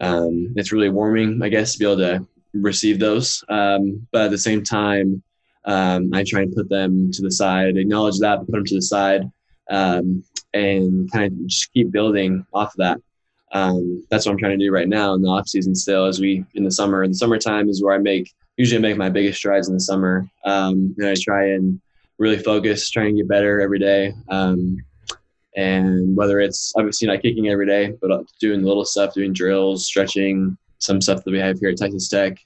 um, 0.00 0.52
it's 0.56 0.72
really 0.72 0.90
warming, 0.90 1.40
I 1.42 1.48
guess, 1.48 1.72
to 1.72 1.78
be 1.78 1.84
able 1.84 1.96
to 1.98 2.26
receive 2.52 2.98
those. 2.98 3.42
Um, 3.48 4.06
but 4.12 4.26
at 4.26 4.30
the 4.30 4.38
same 4.38 4.62
time, 4.62 5.22
um, 5.64 6.10
I 6.12 6.24
try 6.26 6.42
and 6.42 6.54
put 6.54 6.68
them 6.68 7.10
to 7.12 7.22
the 7.22 7.30
side, 7.30 7.76
acknowledge 7.76 8.18
that, 8.20 8.40
put 8.40 8.52
them 8.52 8.64
to 8.64 8.74
the 8.74 8.82
side, 8.82 9.30
um, 9.70 10.22
and 10.54 11.10
kind 11.10 11.32
of 11.32 11.46
just 11.46 11.72
keep 11.72 11.90
building 11.90 12.46
off 12.52 12.74
of 12.74 12.78
that. 12.78 13.00
Um, 13.52 14.04
that's 14.10 14.26
what 14.26 14.32
I'm 14.32 14.38
trying 14.38 14.58
to 14.58 14.64
do 14.64 14.72
right 14.72 14.88
now 14.88 15.14
in 15.14 15.22
the 15.22 15.28
off 15.28 15.48
season. 15.48 15.74
Still, 15.74 16.06
as 16.06 16.20
we 16.20 16.44
in 16.54 16.64
the 16.64 16.70
summer, 16.70 17.04
in 17.04 17.10
the 17.10 17.16
summertime 17.16 17.68
is 17.68 17.82
where 17.82 17.94
I 17.94 17.98
make 17.98 18.32
usually 18.56 18.78
I 18.78 18.82
make 18.82 18.96
my 18.96 19.10
biggest 19.10 19.38
strides 19.38 19.68
in 19.68 19.74
the 19.74 19.80
summer, 19.80 20.28
um, 20.44 20.94
and 20.98 21.08
I 21.08 21.14
try 21.18 21.50
and 21.50 21.80
really 22.18 22.38
focused, 22.38 22.92
trying 22.92 23.14
to 23.14 23.22
get 23.22 23.28
better 23.28 23.60
every 23.60 23.78
day. 23.78 24.12
Um, 24.28 24.78
and 25.56 26.14
whether 26.16 26.40
it's 26.40 26.74
obviously 26.76 27.08
not 27.08 27.22
kicking 27.22 27.48
every 27.48 27.66
day, 27.66 27.94
but 28.00 28.24
doing 28.40 28.62
little 28.62 28.84
stuff, 28.84 29.14
doing 29.14 29.32
drills, 29.32 29.86
stretching, 29.86 30.56
some 30.78 31.00
stuff 31.00 31.24
that 31.24 31.30
we 31.30 31.38
have 31.38 31.58
here 31.58 31.70
at 31.70 31.78
Texas 31.78 32.08
Tech 32.08 32.36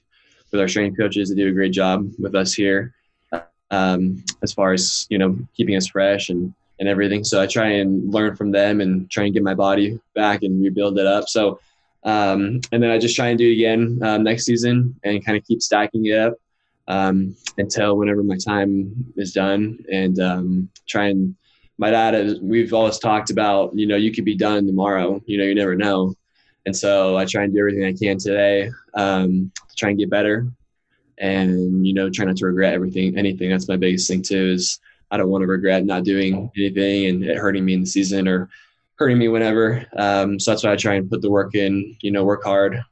with 0.51 0.61
our 0.61 0.67
strength 0.67 0.97
coaches. 0.97 1.29
They 1.29 1.35
do 1.35 1.49
a 1.49 1.51
great 1.51 1.73
job 1.73 2.09
with 2.17 2.35
us 2.35 2.53
here 2.53 2.93
um, 3.71 4.23
as 4.43 4.53
far 4.53 4.73
as 4.73 5.07
you 5.09 5.17
know 5.17 5.37
keeping 5.55 5.75
us 5.75 5.87
fresh 5.87 6.29
and 6.29 6.53
and 6.79 6.89
everything. 6.89 7.23
So 7.23 7.41
I 7.41 7.47
try 7.47 7.67
and 7.67 8.11
learn 8.11 8.35
from 8.35 8.51
them 8.51 8.81
and 8.81 9.09
try 9.09 9.25
and 9.25 9.33
get 9.33 9.43
my 9.43 9.53
body 9.53 9.99
back 10.15 10.43
and 10.43 10.61
rebuild 10.61 10.97
it 10.97 11.05
up. 11.05 11.27
So 11.27 11.59
um, 12.03 12.61
and 12.71 12.81
then 12.81 12.89
I 12.89 12.97
just 12.97 13.15
try 13.15 13.27
and 13.27 13.37
do 13.37 13.47
it 13.47 13.53
again 13.53 13.99
um, 14.01 14.23
next 14.23 14.45
season 14.45 14.95
and 15.03 15.23
kind 15.23 15.37
of 15.37 15.45
keep 15.45 15.61
stacking 15.61 16.05
it 16.05 16.17
up 16.17 16.33
um, 16.91 17.33
until 17.57 17.95
whenever 17.95 18.21
my 18.21 18.35
time 18.35 18.93
is 19.15 19.31
done 19.31 19.79
and 19.89 20.19
um, 20.19 20.69
try 20.89 21.05
and 21.07 21.33
my 21.77 21.89
dad 21.89 22.37
we've 22.41 22.73
always 22.73 22.99
talked 22.99 23.29
about 23.29 23.71
you 23.73 23.87
know 23.87 23.95
you 23.95 24.11
could 24.11 24.25
be 24.25 24.35
done 24.35 24.67
tomorrow 24.67 25.21
you 25.25 25.37
know 25.37 25.45
you 25.45 25.55
never 25.55 25.75
know. 25.75 26.13
And 26.67 26.75
so 26.75 27.17
I 27.17 27.25
try 27.25 27.43
and 27.43 27.51
do 27.51 27.59
everything 27.59 27.85
I 27.85 27.93
can 27.93 28.19
today 28.19 28.69
um, 28.93 29.51
to 29.69 29.75
try 29.75 29.89
and 29.89 29.97
get 29.97 30.11
better 30.11 30.47
and 31.17 31.87
you 31.87 31.93
know 31.93 32.09
try 32.09 32.25
not 32.25 32.35
to 32.37 32.45
regret 32.45 32.73
everything 32.73 33.17
anything. 33.17 33.49
That's 33.49 33.69
my 33.69 33.77
biggest 33.77 34.07
thing 34.09 34.21
too 34.21 34.51
is 34.51 34.79
i 35.11 35.17
don't 35.17 35.29
want 35.29 35.41
to 35.41 35.47
regret 35.47 35.85
not 35.85 36.05
doing 36.05 36.49
anything 36.57 37.05
and 37.07 37.23
it 37.23 37.37
hurting 37.37 37.65
me 37.65 37.73
in 37.73 37.81
the 37.81 37.85
season 37.85 38.27
or 38.27 38.49
hurting 38.95 39.17
me 39.17 39.27
whenever. 39.27 39.85
Um, 39.97 40.39
so 40.39 40.51
that's 40.51 40.63
why 40.63 40.73
i 40.73 40.75
try 40.75 40.95
and 40.95 41.09
put 41.09 41.21
the 41.21 41.31
work 41.31 41.55
in 41.55 41.95
you 42.01 42.11
know 42.11 42.25
work 42.25 42.43
hard 42.43 42.83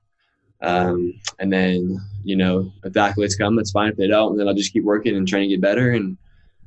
um, 0.61 1.13
and 1.39 1.51
then 1.51 1.99
you 2.23 2.35
know 2.35 2.71
if 2.83 2.93
the 2.93 2.99
accolades 2.99 3.37
come 3.37 3.55
that's 3.55 3.71
fine 3.71 3.89
if 3.89 3.97
they 3.97 4.07
don't 4.07 4.37
then 4.37 4.47
i'll 4.47 4.53
just 4.53 4.73
keep 4.73 4.83
working 4.83 5.15
and 5.15 5.27
trying 5.27 5.43
to 5.43 5.47
get 5.47 5.61
better 5.61 5.91
and 5.91 6.17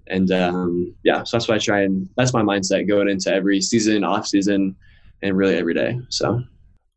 and 0.07 0.33
um, 0.33 0.95
yeah 1.05 1.23
so 1.23 1.37
that's 1.37 1.49
why 1.49 1.55
i 1.55 1.59
try 1.59 1.83
and 1.83 2.09
that's 2.17 2.33
my 2.33 2.43
mindset 2.43 2.89
going 2.89 3.09
into 3.09 3.33
every 3.33 3.61
season 3.61 4.05
off 4.05 4.27
season 4.27 4.75
and 5.23 5.37
really 5.37 5.57
every 5.57 5.75
day 5.75 5.99
so 6.09 6.43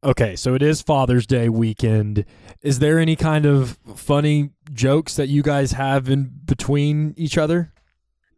Okay, 0.04 0.36
so 0.36 0.54
it 0.54 0.62
is 0.62 0.84
Father's 0.84 1.26
Day 1.26 1.50
weekend. 1.50 2.26
Is 2.62 2.78
there 2.78 3.00
any 3.00 3.16
kind 3.16 3.44
of 3.44 3.80
funny 3.96 4.52
jokes 4.72 5.16
that 5.16 5.30
you 5.30 5.42
guys 5.42 5.72
have 5.72 6.10
in 6.10 6.32
between 6.46 7.16
each 7.18 7.40
other? 7.40 7.74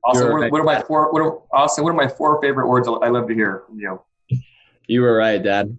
Also, 0.06 0.32
what, 0.32 0.50
what 0.50 0.62
are 0.62 0.64
my 0.64 0.82
four? 0.82 1.12
What 1.12 1.22
are, 1.22 1.42
Austin, 1.52 1.84
what 1.84 1.90
are 1.90 1.98
my 1.98 2.08
four 2.08 2.42
favorite 2.42 2.68
words 2.68 2.88
I 2.88 3.10
love 3.10 3.28
to 3.28 3.34
hear 3.34 3.64
from 3.68 3.80
you? 3.80 4.00
You 4.88 5.02
were 5.02 5.18
right, 5.18 5.44
Dad. 5.44 5.78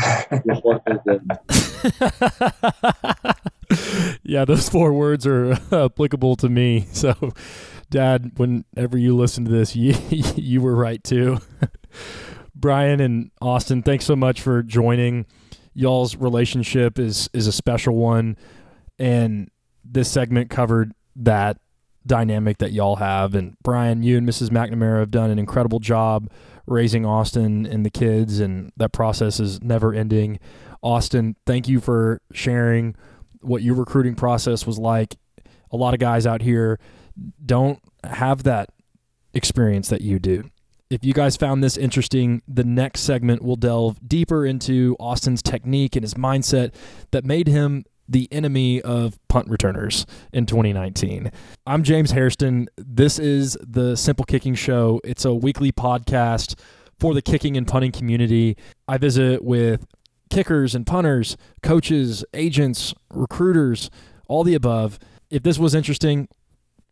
yeah, 4.22 4.44
those 4.44 4.68
four 4.68 4.92
words 4.92 5.26
are 5.26 5.52
applicable 5.72 6.36
to 6.36 6.48
me. 6.48 6.86
So, 6.98 7.32
Dad, 7.90 8.32
whenever 8.36 8.98
you 8.98 9.16
listen 9.16 9.44
to 9.44 9.50
this, 9.50 9.76
you, 9.76 9.94
you 10.10 10.60
were 10.60 10.74
right 10.74 11.02
too. 11.02 11.38
Brian 12.54 13.00
and 13.00 13.30
Austin, 13.40 13.82
thanks 13.82 14.04
so 14.04 14.16
much 14.16 14.40
for 14.40 14.62
joining. 14.62 15.26
Y'all's 15.74 16.16
relationship 16.16 16.98
is 16.98 17.30
is 17.32 17.46
a 17.46 17.52
special 17.52 17.94
one, 17.94 18.36
and 18.98 19.48
this 19.84 20.10
segment 20.10 20.50
covered 20.50 20.92
that 21.16 21.58
dynamic 22.04 22.58
that 22.58 22.72
y'all 22.72 22.96
have. 22.96 23.34
And 23.34 23.56
Brian, 23.62 24.02
you 24.02 24.18
and 24.18 24.28
Mrs. 24.28 24.48
McNamara 24.48 24.98
have 24.98 25.12
done 25.12 25.30
an 25.30 25.38
incredible 25.38 25.78
job 25.78 26.30
raising 26.66 27.06
Austin 27.06 27.64
and 27.64 27.86
the 27.86 27.90
kids, 27.90 28.40
and 28.40 28.72
that 28.76 28.92
process 28.92 29.38
is 29.38 29.62
never 29.62 29.94
ending. 29.94 30.40
Austin, 30.82 31.36
thank 31.46 31.68
you 31.68 31.80
for 31.80 32.20
sharing 32.32 32.94
what 33.40 33.62
your 33.62 33.74
recruiting 33.74 34.14
process 34.14 34.66
was 34.66 34.78
like. 34.78 35.16
A 35.70 35.76
lot 35.76 35.94
of 35.94 36.00
guys 36.00 36.26
out 36.26 36.42
here 36.42 36.78
don't 37.44 37.80
have 38.04 38.44
that 38.44 38.70
experience 39.34 39.88
that 39.88 40.00
you 40.00 40.18
do. 40.18 40.50
If 40.90 41.04
you 41.04 41.12
guys 41.12 41.36
found 41.36 41.62
this 41.62 41.76
interesting, 41.76 42.40
the 42.48 42.64
next 42.64 43.00
segment 43.00 43.42
will 43.42 43.56
delve 43.56 43.98
deeper 44.06 44.46
into 44.46 44.96
Austin's 44.98 45.42
technique 45.42 45.96
and 45.96 46.02
his 46.02 46.14
mindset 46.14 46.72
that 47.10 47.24
made 47.24 47.46
him 47.46 47.84
the 48.08 48.26
enemy 48.32 48.80
of 48.80 49.18
punt 49.28 49.48
returners 49.50 50.06
in 50.32 50.46
2019. 50.46 51.30
I'm 51.66 51.82
James 51.82 52.12
Hairston. 52.12 52.68
This 52.76 53.18
is 53.18 53.58
the 53.60 53.96
Simple 53.96 54.24
Kicking 54.24 54.54
Show. 54.54 54.98
It's 55.04 55.26
a 55.26 55.34
weekly 55.34 55.72
podcast 55.72 56.58
for 56.98 57.12
the 57.12 57.20
kicking 57.20 57.58
and 57.58 57.66
punting 57.66 57.92
community. 57.92 58.56
I 58.88 58.96
visit 58.96 59.44
with 59.44 59.84
kickers 60.30 60.74
and 60.74 60.86
punters, 60.86 61.36
coaches, 61.62 62.24
agents, 62.34 62.94
recruiters, 63.12 63.90
all 64.26 64.44
the 64.44 64.54
above. 64.54 64.98
If 65.30 65.42
this 65.42 65.58
was 65.58 65.74
interesting, 65.74 66.28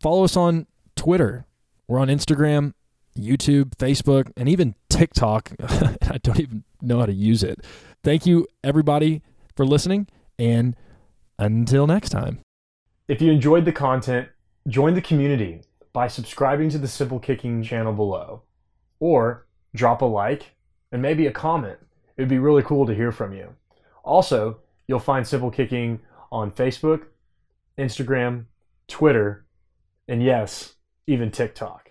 follow 0.01 0.23
us 0.23 0.35
on 0.35 0.67
Twitter. 0.95 1.45
We're 1.87 1.99
on 1.99 2.07
Instagram, 2.07 2.73
YouTube, 3.17 3.75
Facebook, 3.77 4.31
and 4.35 4.49
even 4.49 4.75
TikTok. 4.89 5.51
I 5.61 6.19
don't 6.21 6.39
even 6.39 6.63
know 6.81 6.99
how 6.99 7.05
to 7.05 7.13
use 7.13 7.43
it. 7.43 7.59
Thank 8.03 8.25
you, 8.25 8.47
everybody, 8.63 9.21
for 9.55 9.65
listening. 9.65 10.07
And 10.37 10.75
until 11.39 11.87
next 11.87 12.09
time. 12.09 12.39
If 13.07 13.21
you 13.21 13.31
enjoyed 13.31 13.65
the 13.65 13.71
content, 13.71 14.29
join 14.67 14.93
the 14.93 15.01
community 15.01 15.61
by 15.93 16.07
subscribing 16.07 16.69
to 16.69 16.77
the 16.77 16.87
Simple 16.87 17.19
Kicking 17.19 17.63
channel 17.63 17.93
below. 17.93 18.43
Or 18.99 19.45
drop 19.75 20.01
a 20.01 20.05
like 20.05 20.55
and 20.91 21.01
maybe 21.01 21.27
a 21.27 21.31
comment. 21.31 21.79
It 22.17 22.21
would 22.21 22.29
be 22.29 22.39
really 22.39 22.63
cool 22.63 22.85
to 22.87 22.95
hear 22.95 23.11
from 23.11 23.33
you. 23.33 23.53
Also, 24.03 24.59
you'll 24.87 24.99
find 24.99 25.27
Simple 25.27 25.51
Kicking 25.51 25.99
on 26.31 26.51
Facebook, 26.51 27.05
Instagram, 27.77 28.45
Twitter, 28.87 29.45
and 30.07 30.23
yes, 30.23 30.75
even 31.05 31.31
TikTok. 31.31 31.86